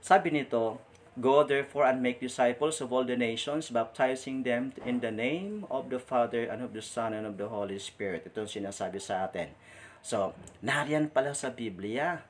Sabi 0.00 0.32
nito, 0.32 0.80
Go 1.14 1.46
therefore 1.46 1.86
and 1.86 2.02
make 2.02 2.18
disciples 2.18 2.82
of 2.82 2.90
all 2.90 3.06
the 3.06 3.14
nations, 3.14 3.70
baptizing 3.70 4.42
them 4.42 4.74
in 4.82 4.98
the 4.98 5.14
name 5.14 5.62
of 5.70 5.86
the 5.86 6.02
Father 6.02 6.50
and 6.50 6.58
of 6.58 6.74
the 6.74 6.82
Son 6.82 7.14
and 7.14 7.22
of 7.22 7.38
the 7.38 7.46
Holy 7.46 7.78
Spirit. 7.78 8.26
Ito 8.26 8.44
ang 8.44 8.50
sinasabi 8.50 8.98
sa 8.98 9.30
atin. 9.30 9.54
So, 10.02 10.34
nariyan 10.60 11.14
pala 11.14 11.30
sa 11.38 11.54
Biblia. 11.54 12.26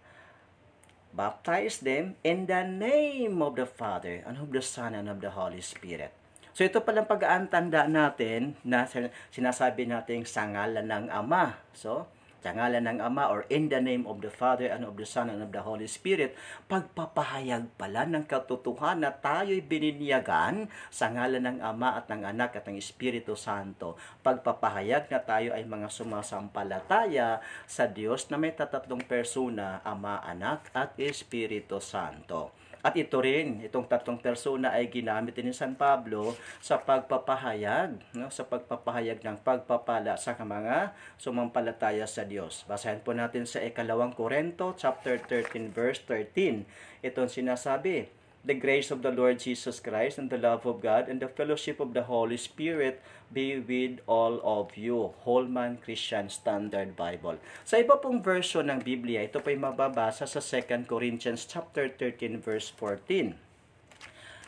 Baptize 1.17 1.81
them 1.81 2.21
in 2.21 2.45
the 2.45 2.61
name 2.67 3.41
of 3.41 3.57
the 3.57 3.65
Father 3.65 4.21
and 4.29 4.37
of 4.37 4.53
the 4.53 4.61
Son 4.61 4.93
and 4.93 5.09
of 5.09 5.25
the 5.25 5.33
Holy 5.33 5.65
Spirit. 5.65 6.13
So 6.55 6.63
ito 6.63 6.79
palang 6.87 7.11
pag-aantanda 7.11 7.91
natin 7.91 8.55
na 8.63 8.87
sinasabi 9.35 9.91
natin 9.91 10.23
sa 10.23 10.47
ngalan 10.47 10.87
ng 10.87 11.07
Ama. 11.11 11.59
So, 11.75 12.07
sa 12.45 12.53
ngalan 12.53 12.85
ng 12.85 13.01
Ama 13.01 13.33
or 13.33 13.49
in 13.49 13.73
the 13.73 13.81
name 13.81 14.05
of 14.05 14.21
the 14.21 14.29
Father 14.29 14.69
and 14.69 14.85
of 14.85 15.01
the 15.01 15.09
Son 15.09 15.33
and 15.33 15.41
of 15.41 15.49
the 15.49 15.65
Holy 15.65 15.89
Spirit, 15.89 16.37
pagpapahayag 16.69 17.73
pala 17.81 18.05
ng 18.05 18.29
katotohanan 18.29 19.09
na 19.09 19.17
tayo'y 19.17 19.65
bininyagan 19.65 20.69
sa 20.93 21.09
ngalan 21.09 21.49
ng 21.49 21.59
Ama 21.65 21.97
at 21.97 22.13
ng 22.13 22.21
Anak 22.21 22.61
at 22.61 22.69
ng 22.69 22.77
Espiritu 22.77 23.33
Santo. 23.33 23.97
Pagpapahayag 24.21 25.09
na 25.09 25.25
tayo 25.25 25.57
ay 25.57 25.65
mga 25.65 25.89
sumasampalataya 25.89 27.41
sa 27.65 27.89
Diyos 27.89 28.29
na 28.29 28.37
may 28.37 28.53
tatatlong 28.53 29.01
persona, 29.09 29.81
Ama, 29.81 30.21
Anak 30.21 30.69
at 30.77 30.93
Espiritu 31.01 31.81
Santo. 31.81 32.53
At 32.85 33.01
ito 33.01 33.17
rin, 33.25 33.65
itong 33.65 33.89
tatlong 33.89 34.21
persona 34.21 34.77
ay 34.77 34.93
ginamit 34.93 35.41
ni 35.41 35.57
San 35.57 35.73
Pablo 35.73 36.37
sa 36.61 36.77
pagpapahayag, 36.77 37.97
no? 38.13 38.29
sa 38.29 38.45
pagpapahayag 38.45 39.25
ng 39.25 39.41
pagpapala 39.41 40.21
sa 40.21 40.37
mga 40.37 40.93
sumampalataya 41.17 42.05
sa 42.05 42.29
Diyos. 42.29 42.69
Basahin 42.69 43.01
po 43.01 43.17
natin 43.17 43.49
sa 43.49 43.65
ikalawang 43.65 44.13
Korento, 44.13 44.77
chapter 44.77 45.17
13, 45.17 45.73
verse 45.73 46.05
13. 46.05 46.69
Itong 47.01 47.33
sinasabi, 47.33 48.13
The 48.45 48.53
grace 48.53 48.93
of 48.93 49.01
the 49.01 49.09
Lord 49.09 49.41
Jesus 49.41 49.81
Christ 49.81 50.21
and 50.21 50.29
the 50.29 50.37
love 50.37 50.69
of 50.69 50.85
God 50.85 51.09
and 51.09 51.17
the 51.17 51.33
fellowship 51.33 51.81
of 51.81 51.97
the 51.97 52.05
Holy 52.05 52.37
Spirit 52.37 53.01
be 53.33 53.57
with 53.57 54.05
all 54.05 54.37
of 54.45 54.77
you. 54.77 55.17
Holman 55.25 55.81
Christian 55.81 56.29
Standard 56.29 56.93
Bible. 56.93 57.41
Sa 57.65 57.81
iba 57.81 57.97
pong 57.97 58.21
version 58.21 58.69
ng 58.69 58.85
Biblia, 58.85 59.25
ito 59.25 59.41
po'y 59.41 59.57
mababasa 59.57 60.29
sa 60.29 60.45
2 60.45 60.85
Corinthians 60.85 61.49
chapter 61.49 61.89
13 61.89 62.45
verse 62.45 62.69
14. 62.77 63.33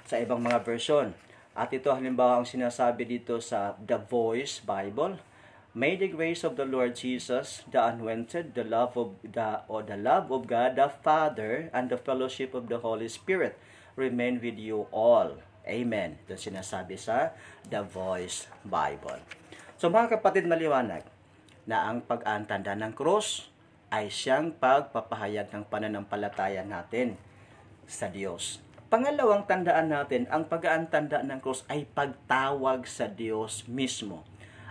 Sa 0.05 0.21
ibang 0.21 0.45
mga 0.45 0.61
version. 0.61 1.17
At 1.57 1.73
ito 1.73 1.89
halimbawa 1.89 2.45
ang 2.45 2.47
sinasabi 2.47 3.09
dito 3.09 3.41
sa 3.41 3.81
The 3.81 3.97
Voice 3.97 4.61
Bible. 4.61 5.25
May 5.73 5.97
the 5.97 6.13
grace 6.13 6.45
of 6.45 6.61
the 6.61 6.69
Lord 6.69 7.01
Jesus, 7.01 7.65
the 7.73 7.81
anointed, 7.97 8.53
the 8.53 8.65
love 8.65 8.93
of 9.01 9.17
the 9.25 9.65
or 9.73 9.81
the 9.81 9.97
love 9.97 10.29
of 10.29 10.45
God 10.45 10.77
the 10.77 10.93
Father 10.93 11.73
and 11.73 11.89
the 11.89 11.97
fellowship 11.97 12.53
of 12.53 12.69
the 12.69 12.85
Holy 12.85 13.09
Spirit 13.09 13.57
remain 13.97 14.39
with 14.39 14.61
you 14.61 14.87
all. 14.93 15.41
Amen. 15.67 16.21
Ito 16.29 16.39
sinasabi 16.39 16.95
sa 17.01 17.35
The 17.67 17.83
Voice 17.83 18.47
Bible. 18.63 19.19
So 19.81 19.91
mga 19.91 20.21
kapatid, 20.21 20.47
maliwanag 20.47 21.03
na 21.67 21.91
ang 21.91 22.05
pag-aantanda 22.05 22.79
ng 22.79 22.95
cross 22.95 23.51
ay 23.91 24.13
siyang 24.13 24.55
pagpapahayag 24.55 25.51
ng 25.51 25.67
pananampalataya 25.67 26.63
natin 26.63 27.19
sa 27.89 28.07
Diyos. 28.07 28.63
Pangalawang 28.87 29.51
tandaan 29.51 29.91
natin, 29.91 30.31
ang 30.31 30.47
pag-aantanda 30.47 31.27
ng 31.27 31.43
cross 31.43 31.67
ay 31.67 31.91
pagtawag 31.91 32.87
sa 32.87 33.11
Diyos 33.11 33.67
mismo. 33.67 34.23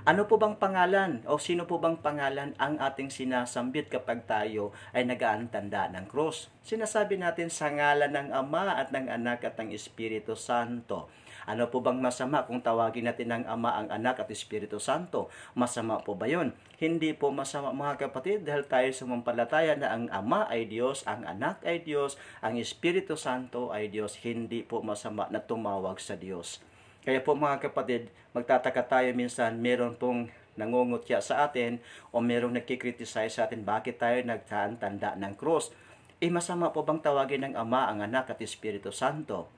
Ano 0.06 0.30
po 0.30 0.38
bang 0.38 0.54
pangalan 0.54 1.26
o 1.26 1.42
sino 1.42 1.66
po 1.66 1.82
bang 1.82 1.98
pangalan 1.98 2.54
ang 2.62 2.78
ating 2.78 3.10
sinasambit 3.10 3.90
kapag 3.90 4.22
tayo 4.30 4.70
ay 4.94 5.02
nagaantanda 5.02 5.90
ng 5.90 6.06
cross? 6.06 6.54
Sinasabi 6.62 7.18
natin 7.18 7.50
sa 7.50 7.74
ngalan 7.74 8.14
ng 8.14 8.30
Ama 8.30 8.78
at 8.78 8.94
ng 8.94 9.10
Anak 9.10 9.42
at 9.42 9.58
ng 9.58 9.74
Espiritu 9.74 10.38
Santo. 10.38 11.10
Ano 11.50 11.74
po 11.74 11.82
bang 11.82 11.98
masama 11.98 12.46
kung 12.46 12.62
tawagin 12.62 13.10
natin 13.10 13.34
ng 13.34 13.50
Ama 13.50 13.82
ang 13.82 13.90
Anak 13.90 14.22
at 14.22 14.30
Espiritu 14.30 14.78
Santo? 14.78 15.34
Masama 15.58 15.98
po 15.98 16.14
ba 16.14 16.30
yun? 16.30 16.54
Hindi 16.78 17.18
po 17.18 17.34
masama 17.34 17.74
mga 17.74 18.06
kapatid 18.06 18.46
dahil 18.46 18.70
tayo 18.70 18.86
sumampalataya 18.94 19.74
na 19.74 19.90
ang 19.90 20.06
Ama 20.14 20.46
ay 20.54 20.70
Diyos, 20.70 21.02
ang 21.10 21.26
Anak 21.26 21.66
ay 21.66 21.82
Diyos, 21.82 22.22
ang 22.46 22.62
Espiritu 22.62 23.18
Santo 23.18 23.74
ay 23.74 23.90
Diyos. 23.90 24.22
Hindi 24.22 24.62
po 24.62 24.86
masama 24.86 25.26
na 25.34 25.42
tumawag 25.42 25.98
sa 25.98 26.14
Diyos. 26.14 26.62
Kaya 27.06 27.22
po 27.22 27.38
mga 27.38 27.70
kapatid, 27.70 28.10
magtataka 28.34 28.82
tayo 28.82 29.14
minsan 29.14 29.62
meron 29.62 29.94
pong 29.94 30.28
nangungutya 30.58 31.22
sa 31.22 31.46
atin 31.46 31.78
o 32.10 32.18
merong 32.18 32.58
nagkikriticize 32.58 33.38
sa 33.38 33.46
atin 33.46 33.62
bakit 33.62 34.02
tayo 34.02 34.20
nagtanda 34.26 35.14
ng 35.14 35.38
cross. 35.38 35.70
Eh 36.18 36.34
masama 36.34 36.74
po 36.74 36.82
bang 36.82 36.98
tawagin 36.98 37.46
ng 37.46 37.54
Ama, 37.54 37.94
ang 37.94 38.02
Anak 38.02 38.34
at 38.34 38.42
Espiritu 38.42 38.90
Santo? 38.90 39.55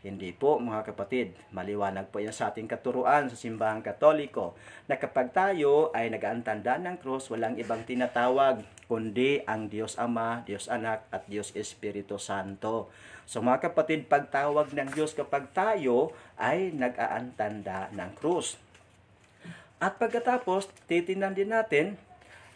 Hindi 0.00 0.32
po 0.32 0.56
mga 0.56 0.92
kapatid, 0.92 1.36
maliwanag 1.52 2.08
po 2.08 2.24
yan 2.24 2.32
sa 2.32 2.48
ating 2.48 2.64
katuruan 2.64 3.28
sa 3.28 3.36
simbahang 3.36 3.84
katoliko 3.84 4.56
na 4.88 4.96
kapag 4.96 5.28
tayo 5.36 5.92
ay 5.92 6.08
nagaantanda 6.08 6.80
ng 6.80 6.96
krus, 7.04 7.28
walang 7.28 7.60
ibang 7.60 7.84
tinatawag 7.84 8.64
kundi 8.88 9.44
ang 9.44 9.68
Diyos 9.68 10.00
Ama, 10.00 10.40
Diyos 10.48 10.72
Anak 10.72 11.04
at 11.12 11.28
Diyos 11.28 11.52
Espiritu 11.52 12.16
Santo. 12.16 12.88
So 13.28 13.44
mga 13.44 13.70
kapatid, 13.70 14.08
pagtawag 14.08 14.72
ng 14.72 14.88
Diyos 14.96 15.12
kapag 15.12 15.52
tayo 15.52 16.16
ay 16.40 16.72
nag-aantanda 16.72 17.92
ng 17.92 18.10
krus. 18.16 18.56
At 19.84 20.00
pagkatapos, 20.00 20.72
titinan 20.88 21.36
din 21.36 21.52
natin 21.52 22.00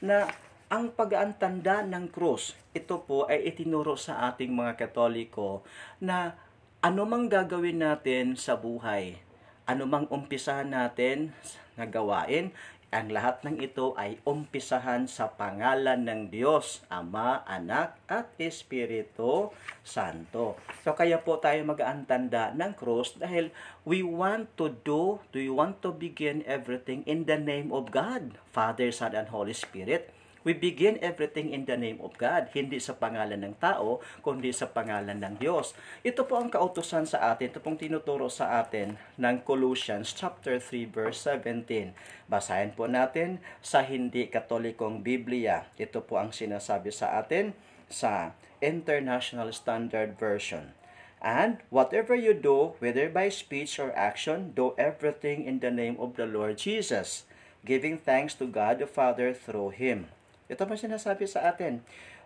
na 0.00 0.32
ang 0.72 0.90
pag-aantanda 0.96 1.84
ng 1.84 2.08
krus, 2.08 2.56
ito 2.72 3.04
po 3.04 3.28
ay 3.28 3.46
itinuro 3.52 3.94
sa 3.94 4.32
ating 4.32 4.50
mga 4.50 4.80
katoliko 4.80 5.62
na 6.00 6.34
ano 6.84 7.08
mang 7.08 7.32
gagawin 7.32 7.80
natin 7.80 8.36
sa 8.36 8.60
buhay, 8.60 9.16
anumang 9.64 10.04
umpisahan 10.12 10.68
natin 10.68 11.32
na 11.80 11.88
gawain, 11.88 12.52
ang 12.92 13.08
lahat 13.08 13.40
ng 13.40 13.56
ito 13.56 13.96
ay 13.96 14.20
umpisahan 14.28 15.08
sa 15.08 15.32
pangalan 15.32 16.04
ng 16.04 16.28
Diyos, 16.28 16.84
Ama, 16.92 17.40
Anak, 17.48 17.96
at 18.04 18.28
Espiritu 18.36 19.48
Santo. 19.80 20.60
So 20.84 20.92
kaya 20.92 21.24
po 21.24 21.40
tayo 21.40 21.64
mag-aantanda 21.64 22.52
ng 22.52 22.76
cross 22.76 23.16
dahil 23.16 23.48
we 23.88 24.04
want 24.04 24.52
to 24.60 24.68
do, 24.84 25.24
do 25.32 25.40
we 25.40 25.48
want 25.48 25.80
to 25.80 25.88
begin 25.88 26.44
everything 26.44 27.00
in 27.08 27.24
the 27.24 27.40
name 27.40 27.72
of 27.72 27.96
God, 27.96 28.36
Father, 28.52 28.92
Son, 28.92 29.16
and 29.16 29.32
Holy 29.32 29.56
Spirit. 29.56 30.12
We 30.44 30.52
begin 30.52 31.00
everything 31.00 31.56
in 31.56 31.64
the 31.64 31.80
name 31.80 32.04
of 32.04 32.20
God, 32.20 32.52
hindi 32.52 32.76
sa 32.76 32.92
pangalan 32.92 33.40
ng 33.48 33.56
tao, 33.56 34.04
kundi 34.20 34.52
sa 34.52 34.68
pangalan 34.68 35.16
ng 35.16 35.40
Diyos. 35.40 35.72
Ito 36.04 36.28
po 36.28 36.36
ang 36.36 36.52
kautusan 36.52 37.08
sa 37.08 37.32
atin, 37.32 37.48
ito 37.48 37.64
pong 37.64 37.80
tinuturo 37.80 38.28
sa 38.28 38.60
atin 38.60 39.00
ng 39.16 39.40
Colossians 39.40 40.12
chapter 40.12 40.60
3 40.60 40.84
verse 40.84 41.24
17. 41.24 41.96
Basahin 42.28 42.76
po 42.76 42.84
natin 42.84 43.40
sa 43.64 43.80
hindi 43.80 44.28
katolikong 44.28 45.00
Biblia. 45.00 45.64
Ito 45.80 46.04
po 46.04 46.20
ang 46.20 46.36
sinasabi 46.36 46.92
sa 46.92 47.16
atin 47.16 47.56
sa 47.88 48.36
International 48.60 49.48
Standard 49.48 50.20
Version. 50.20 50.76
And 51.24 51.64
whatever 51.72 52.12
you 52.12 52.36
do, 52.36 52.76
whether 52.84 53.08
by 53.08 53.32
speech 53.32 53.80
or 53.80 53.96
action, 53.96 54.52
do 54.52 54.76
everything 54.76 55.48
in 55.48 55.64
the 55.64 55.72
name 55.72 55.96
of 55.96 56.20
the 56.20 56.28
Lord 56.28 56.60
Jesus, 56.60 57.24
giving 57.64 57.96
thanks 57.96 58.36
to 58.36 58.44
God 58.44 58.76
the 58.76 58.84
Father 58.84 59.32
through 59.32 59.72
Him. 59.72 60.12
Ito 60.44 60.68
pa 60.68 60.76
sinasabi 60.76 61.24
sa 61.24 61.48
atin. 61.48 61.80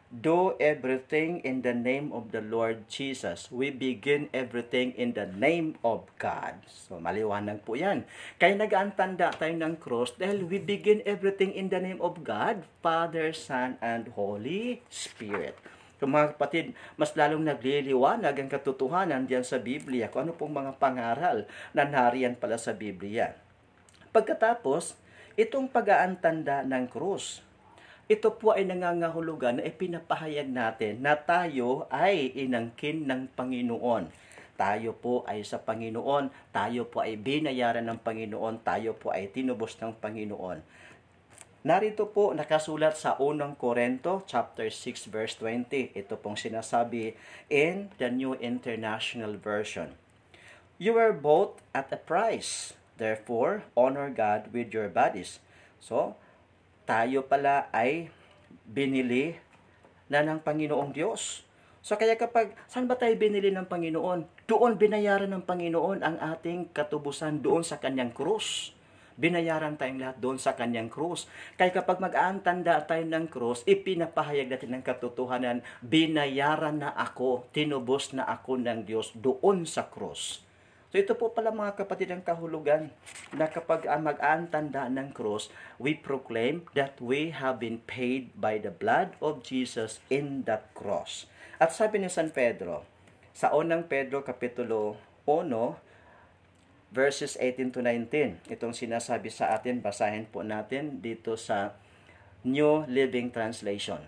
Do 0.09 0.57
everything 0.57 1.45
in 1.45 1.61
the 1.61 1.77
name 1.77 2.11
of 2.17 2.33
the 2.33 2.41
Lord 2.41 2.89
Jesus. 2.89 3.53
We 3.53 3.69
begin 3.69 4.33
everything 4.33 4.97
in 4.97 5.13
the 5.13 5.29
name 5.29 5.77
of 5.85 6.09
God. 6.17 6.65
So, 6.65 6.97
maliwanag 6.97 7.63
po 7.63 7.77
yan. 7.77 8.09
Kaya 8.41 8.57
nag-aantanda 8.57 9.37
tayo 9.37 9.53
ng 9.53 9.77
cross 9.77 10.17
dahil 10.17 10.49
we 10.49 10.57
begin 10.57 11.05
everything 11.05 11.53
in 11.53 11.69
the 11.69 11.79
name 11.79 12.01
of 12.01 12.25
God, 12.25 12.65
Father, 12.81 13.37
Son, 13.37 13.77
and 13.85 14.11
Holy 14.17 14.81
Spirit. 14.89 15.61
So 15.99 16.07
mga 16.07 16.39
kapatid, 16.39 16.79
mas 16.95 17.11
lalong 17.19 17.43
nagliliwanag 17.43 18.35
ang 18.39 18.49
katotohanan 18.51 19.27
diyan 19.27 19.43
sa 19.43 19.59
Biblia 19.59 20.07
kung 20.07 20.31
ano 20.31 20.33
pong 20.35 20.55
mga 20.55 20.79
pangaral 20.79 21.45
na 21.75 21.83
nariyan 21.83 22.39
pala 22.39 22.55
sa 22.55 22.71
Biblia. 22.71 23.35
Pagkatapos, 24.15 24.95
itong 25.35 25.67
pag-aantanda 25.67 26.63
ng 26.63 26.87
krus, 26.87 27.43
ito 28.09 28.33
po 28.33 28.57
ay 28.57 28.65
nangangahulugan 28.65 29.61
na 29.61 29.69
ipinapahayag 29.69 30.49
natin 30.49 31.05
na 31.05 31.13
tayo 31.13 31.85
ay 31.93 32.33
inangkin 32.33 33.05
ng 33.05 33.29
Panginoon. 33.37 34.09
Tayo 34.57 34.97
po 34.97 35.29
ay 35.29 35.45
sa 35.45 35.61
Panginoon, 35.61 36.33
tayo 36.51 36.89
po 36.89 37.05
ay 37.05 37.21
binayaran 37.21 37.85
ng 37.85 38.01
Panginoon, 38.01 38.65
tayo 38.65 38.97
po 38.97 39.13
ay 39.13 39.29
tinubos 39.29 39.77
ng 39.77 39.93
Panginoon. 39.93 40.65
Narito 41.69 42.09
po 42.09 42.33
nakasulat 42.33 42.97
sa 42.97 43.21
unang 43.21 43.53
Korento 43.53 44.25
chapter 44.25 44.73
6 44.73 45.13
verse 45.13 45.37
20. 45.37 45.93
Ito 45.93 46.17
pong 46.17 46.41
sinasabi 46.41 47.13
in 47.53 47.93
the 48.01 48.09
New 48.09 48.33
International 48.41 49.37
Version. 49.37 49.93
You 50.81 50.97
were 50.97 51.13
bought 51.13 51.61
at 51.77 51.93
a 51.93 52.01
price. 52.01 52.73
Therefore, 52.97 53.69
honor 53.77 54.09
God 54.09 54.49
with 54.57 54.73
your 54.73 54.89
bodies. 54.89 55.45
So, 55.77 56.17
tayo 56.89 57.29
pala 57.29 57.69
ay 57.69 58.09
binili 58.65 59.37
na 60.09 60.25
ng 60.25 60.41
Panginoong 60.41 60.97
Diyos. 60.97 61.45
So 61.85 62.01
kaya 62.01 62.17
kapag, 62.17 62.57
saan 62.65 62.89
ba 62.89 62.97
tayo 62.97 63.13
binili 63.21 63.53
ng 63.53 63.69
Panginoon? 63.69 64.49
Doon 64.49 64.81
binayaran 64.81 65.29
ng 65.29 65.45
Panginoon 65.45 66.01
ang 66.01 66.17
ating 66.17 66.73
katubusan 66.73 67.45
doon 67.45 67.61
sa 67.61 67.77
kanyang 67.77 68.17
krus. 68.17 68.73
Binayaran 69.21 69.77
tayong 69.77 70.01
lahat 70.01 70.17
doon 70.17 70.41
sa 70.41 70.57
kanyang 70.57 70.89
krus. 70.89 71.29
Kaya 71.61 71.75
kapag 71.77 72.01
mag-aantanda 72.01 72.81
tayo 72.89 73.05
ng 73.05 73.29
krus, 73.29 73.67
ipinapahayag 73.69 74.49
natin 74.49 74.79
ng 74.79 74.85
katotohanan, 74.87 75.61
binayaran 75.85 76.81
na 76.81 76.97
ako, 76.97 77.45
tinubos 77.53 78.17
na 78.17 78.25
ako 78.25 78.65
ng 78.65 78.89
Diyos 78.89 79.13
doon 79.13 79.69
sa 79.69 79.93
krus. 79.93 80.48
So 80.89 80.97
ito 80.97 81.13
po 81.13 81.29
pala 81.29 81.53
mga 81.53 81.77
kapatid 81.77 82.09
ang 82.09 82.25
kahulugan 82.25 82.89
na 83.37 83.45
kapag 83.45 83.85
mag-aantanda 83.85 84.89
ng 84.89 85.13
cross, 85.13 85.53
we 85.77 85.93
proclaim 85.93 86.65
that 86.73 86.97
we 86.97 87.29
have 87.29 87.61
been 87.61 87.85
paid 87.85 88.33
by 88.33 88.57
the 88.57 88.73
blood 88.73 89.13
of 89.21 89.45
Jesus 89.45 90.01
in 90.09 90.49
that 90.49 90.73
cross. 90.73 91.29
At 91.61 91.77
sabi 91.77 92.01
ni 92.01 92.09
San 92.09 92.33
Pedro, 92.33 92.89
sa 93.37 93.53
unang 93.53 93.85
Pedro 93.85 94.25
Kapitulo 94.25 94.97
1, 95.29 95.53
verses 96.89 97.37
18 97.37 97.69
to 97.77 97.85
19, 97.85 98.49
itong 98.49 98.73
sinasabi 98.73 99.29
sa 99.29 99.53
atin, 99.53 99.85
basahin 99.85 100.25
po 100.25 100.41
natin 100.41 101.05
dito 101.05 101.37
sa 101.37 101.77
New 102.49 102.89
Living 102.89 103.29
Translation. 103.29 104.01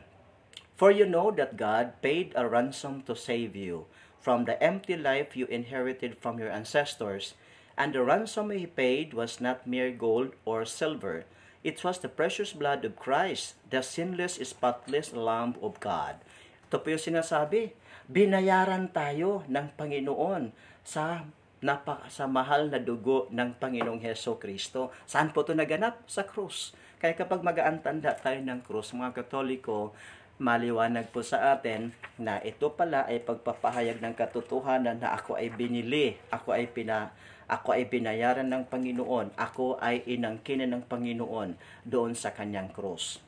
For 0.80 0.88
you 0.88 1.04
know 1.04 1.28
that 1.36 1.60
God 1.60 2.00
paid 2.00 2.32
a 2.32 2.48
ransom 2.48 3.04
to 3.04 3.12
save 3.12 3.52
you 3.52 3.84
from 4.20 4.44
the 4.44 4.60
empty 4.62 4.94
life 4.94 5.32
you 5.32 5.48
inherited 5.48 6.20
from 6.20 6.36
your 6.36 6.52
ancestors, 6.52 7.34
and 7.74 7.96
the 7.96 8.04
ransom 8.04 8.52
he 8.52 8.68
paid 8.68 9.16
was 9.16 9.40
not 9.40 9.64
mere 9.64 9.90
gold 9.90 10.36
or 10.44 10.68
silver. 10.68 11.24
It 11.64 11.80
was 11.80 12.00
the 12.00 12.12
precious 12.12 12.52
blood 12.52 12.84
of 12.84 13.00
Christ, 13.00 13.56
the 13.68 13.80
sinless, 13.80 14.36
spotless 14.40 15.12
Lamb 15.16 15.56
of 15.60 15.80
God. 15.80 16.20
Ito 16.68 16.80
po 16.80 16.92
yung 16.92 17.02
sinasabi, 17.02 17.72
binayaran 18.08 18.92
tayo 18.92 19.44
ng 19.48 19.72
Panginoon 19.76 20.52
sa 20.84 21.24
napaka 21.60 22.08
sa 22.08 22.24
mahal 22.24 22.72
na 22.72 22.80
dugo 22.80 23.28
ng 23.28 23.56
Panginoong 23.60 24.00
Heso 24.00 24.40
Kristo. 24.40 24.88
Saan 25.04 25.32
po 25.32 25.44
ito 25.44 25.52
naganap? 25.52 26.00
Sa 26.08 26.24
krus. 26.24 26.72
Kaya 27.00 27.16
kapag 27.16 27.44
mag-aantanda 27.44 28.12
tayo 28.16 28.40
ng 28.40 28.60
krus, 28.64 28.92
mga 28.92 29.24
Katoliko, 29.24 29.92
maliwanag 30.40 31.12
po 31.12 31.20
sa 31.20 31.52
atin 31.52 31.92
na 32.16 32.40
ito 32.40 32.72
pala 32.72 33.04
ay 33.04 33.20
pagpapahayag 33.20 34.00
ng 34.00 34.16
katotohanan 34.16 34.96
na 34.96 35.12
ako 35.12 35.36
ay 35.36 35.52
binili, 35.52 36.16
ako 36.32 36.56
ay 36.56 36.64
pina 36.72 37.12
ako 37.50 37.74
ay 37.74 37.90
binayaran 37.90 38.46
ng 38.46 38.70
Panginoon, 38.70 39.34
ako 39.34 39.74
ay 39.82 40.06
inangkinan 40.06 40.70
ng 40.70 40.82
Panginoon 40.86 41.58
doon 41.82 42.14
sa 42.14 42.30
kanyang 42.30 42.70
cross. 42.70 43.18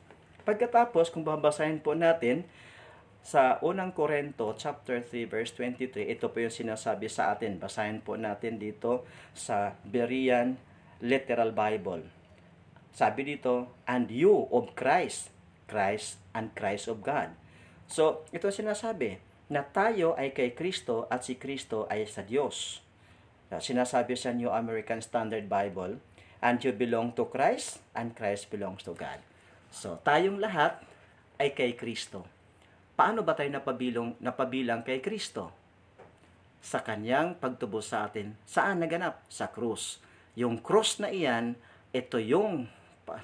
Pagkatapos, 0.47 1.11
kung 1.11 1.27
babasahin 1.27 1.83
po 1.83 1.91
natin 1.91 2.47
sa 3.19 3.59
unang 3.59 3.91
Korento 3.91 4.55
chapter 4.55 5.03
3 5.03 5.27
verse 5.27 5.51
23, 5.59 6.07
ito 6.07 6.31
po 6.31 6.39
yung 6.39 6.55
sinasabi 6.55 7.11
sa 7.11 7.35
atin. 7.35 7.59
Basahin 7.59 7.99
po 7.99 8.15
natin 8.15 8.55
dito 8.55 9.03
sa 9.35 9.75
Berean 9.83 10.55
Literal 11.03 11.51
Bible. 11.51 12.07
Sabi 12.95 13.27
dito, 13.27 13.75
and 13.83 14.07
you 14.07 14.47
of 14.55 14.71
Christ 14.71 15.32
Christ 15.65 16.19
and 16.35 16.51
Christ 16.57 16.87
of 16.91 17.03
God. 17.05 17.33
So, 17.87 18.25
ito 18.33 18.49
sinasabi 18.49 19.19
na 19.51 19.61
tayo 19.61 20.17
ay 20.17 20.33
kay 20.33 20.55
Kristo 20.57 21.05
at 21.11 21.27
si 21.27 21.37
Kristo 21.37 21.85
ay 21.91 22.07
sa 22.09 22.25
Diyos. 22.25 22.81
Sinasabi 23.53 24.17
sa 24.17 24.33
New 24.33 24.49
American 24.49 24.97
Standard 24.97 25.45
Bible, 25.45 26.01
and 26.41 26.57
you 26.65 26.73
belong 26.73 27.13
to 27.13 27.29
Christ 27.29 27.79
and 27.93 28.17
Christ 28.17 28.49
belongs 28.49 28.81
to 28.83 28.97
God. 28.97 29.21
So, 29.69 30.01
tayong 30.01 30.41
lahat 30.41 30.81
ay 31.37 31.53
kay 31.53 31.77
Kristo. 31.77 32.25
Paano 32.97 33.21
ba 33.21 33.37
tayo 33.37 33.53
napabilong, 33.53 34.17
napabilang 34.21 34.81
kay 34.81 35.01
Kristo? 35.01 35.53
Sa 36.63 36.81
kanyang 36.81 37.37
pagtubos 37.37 37.93
sa 37.93 38.09
atin. 38.09 38.33
Saan 38.47 38.81
naganap? 38.81 39.21
Sa 39.29 39.49
krus. 39.49 40.01
Yung 40.33 40.57
krus 40.61 40.97
na 40.97 41.13
iyan, 41.13 41.53
ito 41.93 42.17
yung 42.17 42.65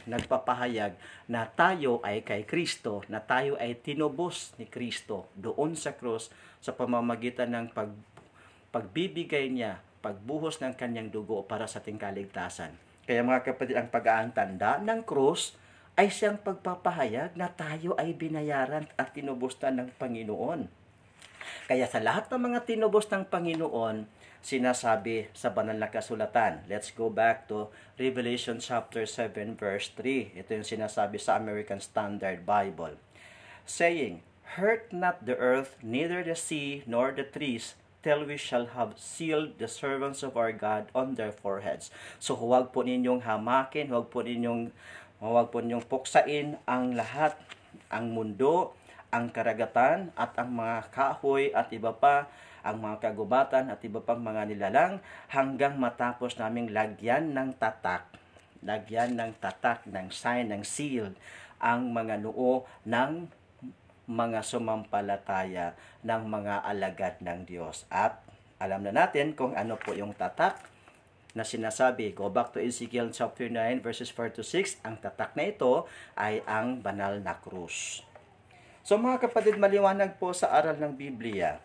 nagpapahayag 0.05 0.93
na 1.29 1.47
tayo 1.47 2.01
ay 2.05 2.21
kay 2.21 2.45
Kristo, 2.45 3.01
na 3.09 3.21
tayo 3.21 3.57
ay 3.57 3.77
tinubos 3.77 4.53
ni 4.57 4.69
Kristo 4.69 5.29
doon 5.37 5.73
sa 5.73 5.93
cross 5.97 6.29
sa 6.59 6.75
pamamagitan 6.75 7.51
ng 7.53 7.67
pag, 7.71 7.91
pagbibigay 8.69 9.49
niya, 9.49 9.81
pagbuhos 9.99 10.59
ng 10.63 10.75
kanyang 10.75 11.11
dugo 11.11 11.43
para 11.43 11.67
sa 11.67 11.83
ating 11.83 11.99
kaligtasan. 11.99 12.71
Kaya 13.09 13.25
mga 13.25 13.41
kapatid, 13.41 13.75
ang 13.75 13.89
pag-aantanda 13.89 14.77
ng 14.79 15.01
cross 15.01 15.57
ay 15.99 16.07
siyang 16.13 16.39
pagpapahayag 16.39 17.35
na 17.35 17.51
tayo 17.51 17.97
ay 17.99 18.15
binayaran 18.15 18.87
at 18.95 19.11
tinubos 19.11 19.59
na 19.59 19.83
ng 19.83 19.89
Panginoon. 19.99 20.69
Kaya 21.67 21.85
sa 21.89 21.99
lahat 21.99 22.29
ng 22.29 22.39
mga 22.39 22.59
tinubos 22.63 23.09
ng 23.09 23.25
Panginoon, 23.27 24.07
sinasabi 24.39 25.27
sa 25.35 25.51
banal 25.51 25.75
na 25.75 25.91
kasulatan. 25.91 26.63
Let's 26.71 26.91
go 26.95 27.11
back 27.11 27.47
to 27.51 27.67
Revelation 27.99 28.63
chapter 28.63 29.03
7 29.03 29.59
verse 29.59 29.91
3. 29.95 30.39
Ito 30.39 30.49
yung 30.59 30.67
sinasabi 30.67 31.19
sa 31.19 31.35
American 31.35 31.83
Standard 31.83 32.47
Bible. 32.47 32.95
Saying, 33.67 34.23
Hurt 34.57 34.89
not 34.89 35.29
the 35.29 35.37
earth, 35.37 35.77
neither 35.85 36.25
the 36.25 36.33
sea, 36.33 36.81
nor 36.89 37.13
the 37.13 37.21
trees, 37.21 37.77
till 38.01 38.25
we 38.25 38.33
shall 38.33 38.73
have 38.73 38.97
sealed 38.97 39.61
the 39.61 39.69
servants 39.69 40.25
of 40.25 40.33
our 40.33 40.49
God 40.49 40.89
on 40.95 41.19
their 41.19 41.29
foreheads. 41.29 41.93
So 42.17 42.33
huwag 42.33 42.73
po 42.73 42.81
ninyong 42.81 43.29
hamakin, 43.29 43.93
huwag 43.93 44.09
po 44.09 44.25
ninyong 44.25 44.73
huwag 45.21 45.53
po 45.53 45.61
ninyong 45.61 45.85
puksain 45.85 46.57
ang 46.65 46.95
lahat, 46.95 47.37
ang 47.91 48.09
mundo, 48.09 48.73
ang 49.13 49.29
karagatan 49.29 50.15
at 50.15 50.31
ang 50.39 50.49
mga 50.49 50.89
kahoy 50.95 51.53
at 51.53 51.69
iba 51.69 51.93
pa 51.93 52.25
ang 52.63 52.81
mga 52.81 53.11
kagubatan 53.11 53.71
at 53.71 53.79
iba 53.83 54.01
pang 54.03 54.19
mga 54.19 54.49
nilalang 54.49 55.03
hanggang 55.31 55.75
matapos 55.79 56.35
naming 56.39 56.71
lagyan 56.71 57.31
ng 57.35 57.55
tatak 57.55 58.19
lagyan 58.63 59.15
ng 59.15 59.39
tatak, 59.39 59.87
ng 59.87 60.11
sign, 60.11 60.51
ng 60.51 60.63
seal 60.67 61.15
ang 61.59 61.91
mga 61.91 62.23
noo 62.23 62.63
ng 62.87 63.27
mga 64.09 64.39
sumampalataya 64.41 65.77
ng 66.01 66.21
mga 66.25 66.65
alagad 66.65 67.15
ng 67.21 67.45
Diyos. 67.45 67.85
At 67.93 68.23
alam 68.57 68.81
na 68.83 68.91
natin 68.91 69.37
kung 69.37 69.53
ano 69.53 69.77
po 69.77 69.93
yung 69.93 70.17
tatak 70.17 70.59
na 71.37 71.45
sinasabi. 71.45 72.11
Go 72.17 72.27
back 72.33 72.57
to 72.57 72.59
Ezekiel 72.59 73.13
chapter 73.13 73.45
9 73.45 73.85
verses 73.85 74.09
4 74.09 74.33
to 74.33 74.43
6. 74.43 74.81
Ang 74.81 74.97
tatak 74.97 75.37
na 75.37 75.53
ito 75.53 75.85
ay 76.17 76.41
ang 76.49 76.81
banal 76.81 77.21
na 77.21 77.37
krus. 77.37 78.01
So 78.81 78.97
mga 78.97 79.29
kapatid, 79.29 79.61
maliwanag 79.61 80.17
po 80.17 80.33
sa 80.33 80.49
aral 80.49 80.81
ng 80.81 80.97
Biblia 80.97 81.61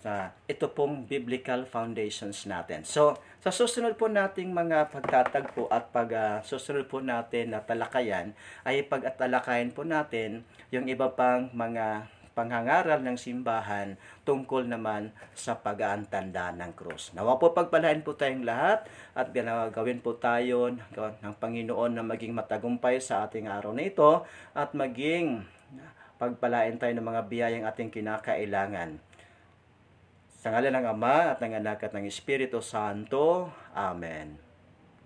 sa 0.00 0.36
ito 0.46 0.68
pong 0.70 1.08
biblical 1.08 1.64
foundations 1.64 2.44
natin. 2.44 2.84
So, 2.84 3.16
sa 3.40 3.50
susunod 3.54 3.94
po 3.94 4.10
nating 4.10 4.52
mga 4.52 4.92
pagtatagpo 4.92 5.70
at 5.70 5.94
pag 5.94 6.08
uh, 6.12 6.38
susunod 6.42 6.90
po 6.90 6.98
natin 6.98 7.54
na 7.54 7.62
talakayan 7.62 8.34
ay 8.66 8.84
pag-atalakayan 8.86 9.70
po 9.70 9.86
natin 9.86 10.42
yung 10.74 10.90
iba 10.90 11.10
pang 11.14 11.48
mga 11.54 12.10
panghangaral 12.36 13.00
ng 13.00 13.16
simbahan 13.16 13.96
tungkol 14.28 14.68
naman 14.68 15.08
sa 15.32 15.56
pag-aantanda 15.56 16.52
ng 16.52 16.76
krus. 16.76 17.16
Nawa 17.16 17.40
po 17.40 17.56
pagpalain 17.56 18.04
po 18.04 18.12
tayong 18.12 18.44
lahat 18.44 18.84
at 19.16 19.32
gawin 19.72 20.04
po 20.04 20.20
tayo 20.20 20.68
ng 20.68 21.34
Panginoon 21.40 21.96
na 21.96 22.04
maging 22.04 22.36
matagumpay 22.36 23.00
sa 23.00 23.24
ating 23.24 23.48
araw 23.48 23.72
na 23.72 23.88
ito 23.88 24.28
at 24.52 24.76
maging 24.76 25.48
pagpalain 26.20 26.76
tayo 26.76 26.92
ng 26.92 27.08
mga 27.08 27.22
biyayang 27.24 27.64
ating 27.64 27.88
kinakailangan. 27.88 29.00
Sa 30.46 30.54
ngalan 30.54 30.78
ng 30.78 30.86
Ama 30.94 31.34
at 31.34 31.42
ng 31.42 31.58
Anak 31.58 31.90
at 31.90 31.90
ng 31.90 32.06
Espiritu 32.06 32.62
Santo. 32.62 33.50
Amen. 33.74 34.45